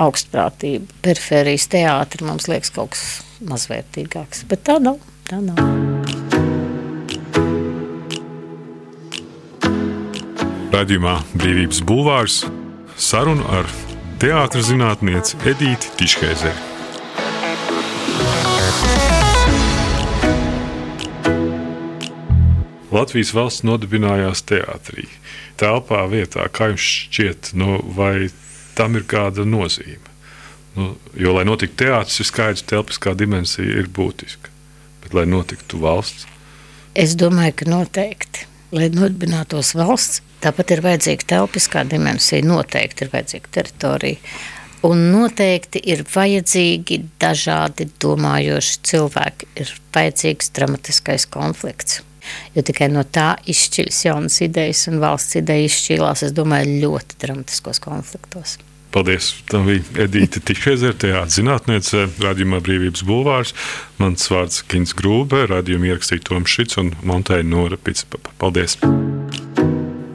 augstprātība, 0.00 0.88
perifērijas 1.04 1.68
teātris 1.72 2.24
mums 2.24 2.48
liekas 2.48 2.72
kaut 2.74 2.94
kas 2.94 3.04
mazvērtīgāks. 3.44 4.46
Bet 4.48 4.64
tā 4.68 4.78
nav. 4.82 5.00
Tā 5.28 5.42
nav. 5.44 5.60
Radījumā 10.70 11.18
Brīvības 11.34 11.82
Bulvārs 11.86 12.40
saruna 13.00 13.60
ar 13.60 13.70
teātris 14.22 14.70
zinātnieci 14.70 15.40
Edīti 15.50 15.96
Tiškeizeri. 15.98 16.69
Latvijas 22.90 23.34
valsts 23.36 23.64
nodibinājās 23.66 24.42
teātrī. 24.50 25.06
Telpā 25.60 26.02
vietā, 26.10 26.46
kā 26.50 26.72
jums 26.72 26.86
šķiet, 26.86 27.52
nu, 27.58 27.78
vai 27.96 28.30
tam 28.78 28.96
ir 28.98 29.06
kāda 29.10 29.46
nozīme. 29.46 30.10
Nu, 30.76 30.92
jo, 31.18 31.34
lai 31.34 31.44
notiktu 31.46 31.84
teātris, 31.84 32.20
ir 32.22 32.28
skaidrs, 32.28 32.64
ka 32.64 32.76
telpiskā 32.76 33.14
dimensija 33.18 33.80
ir 33.82 33.90
būtiska. 33.90 34.52
Bet, 35.02 35.14
lai 35.16 35.26
notiktu 35.26 35.80
valsts, 35.82 36.26
es 36.94 37.16
domāju, 37.18 37.60
ka 37.60 37.70
noteikti. 37.70 38.46
Lai 38.70 38.86
nodibinātos 38.94 39.72
valsts, 39.74 40.20
tāpat 40.44 40.76
ir 40.76 40.82
vajadzīga 40.84 41.26
telpiskā 41.32 41.82
dimensija, 41.90 42.44
noteikti 42.46 43.06
ir 43.06 43.10
vajadzīga 43.10 43.50
teritorija. 43.56 44.36
Un 44.86 45.08
noteikti 45.10 45.82
ir 45.90 46.04
vajadzīgi 46.08 47.00
dažādi 47.20 47.88
domājoši 48.00 48.78
cilvēki, 48.86 49.50
ir 49.60 49.74
vajadzīgs 49.96 50.54
dramatiskais 50.56 51.26
konflikts. 51.34 52.00
Jo 52.56 52.64
tikai 52.66 52.90
no 52.92 53.04
tā 53.04 53.34
izšķiras 53.50 54.00
jaunas 54.08 54.40
idejas, 54.44 54.86
un 54.90 54.98
valsts 55.02 55.38
ideja 55.40 55.68
izšķīlās, 55.68 56.26
es 56.26 56.34
domāju, 56.36 56.80
ļoti 56.84 57.20
dramatiskos 57.22 57.82
konfliktos. 57.84 58.58
Paldies! 58.90 59.28
Tā 59.46 59.60
bija 59.62 59.84
Edīte 60.02 60.40
Tišēzere, 60.42 60.96
teātris 60.98 61.36
zinātniece, 61.38 62.08
radījumā 62.24 62.58
Brīvības 62.66 63.04
bulvārs. 63.06 63.52
Mans 64.02 64.26
vārds 64.32 64.64
Kins 64.66 64.96
Grūbe, 64.98 65.44
radījumu 65.46 65.92
ierakstīja 65.92 66.26
Toms 66.26 66.50
Šits 66.50 66.80
un 66.82 66.90
Monteja 67.06 67.46
Nora 67.46 67.78
Pitsapapa. 67.78 68.34
Paldies! 68.42 68.80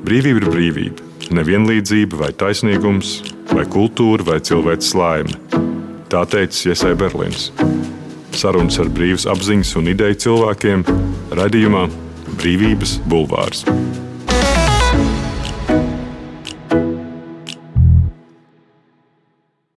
Brīvība 0.06 0.44
ir 0.44 0.50
brīvība. 0.52 1.08
Nevienlīdzība 1.34 2.20
vai 2.20 2.34
taisnīgums, 2.36 3.16
vai 3.56 3.64
kultūra 3.72 4.28
vai 4.28 4.42
cilvēks 4.44 4.92
laime. 5.00 5.40
Tā 6.12 6.26
teica 6.30 6.70
Iesai 6.70 6.94
Berlīns. 7.00 7.54
Sarunas 8.36 8.76
ar 8.84 8.92
brīvas 8.92 9.24
apziņas 9.32 9.72
un 9.80 9.94
ideju 9.96 10.20
cilvēkiem 10.28 10.84
radījumā 11.40 11.88
Brīvības 12.40 13.00
bulvārs. 13.10 13.66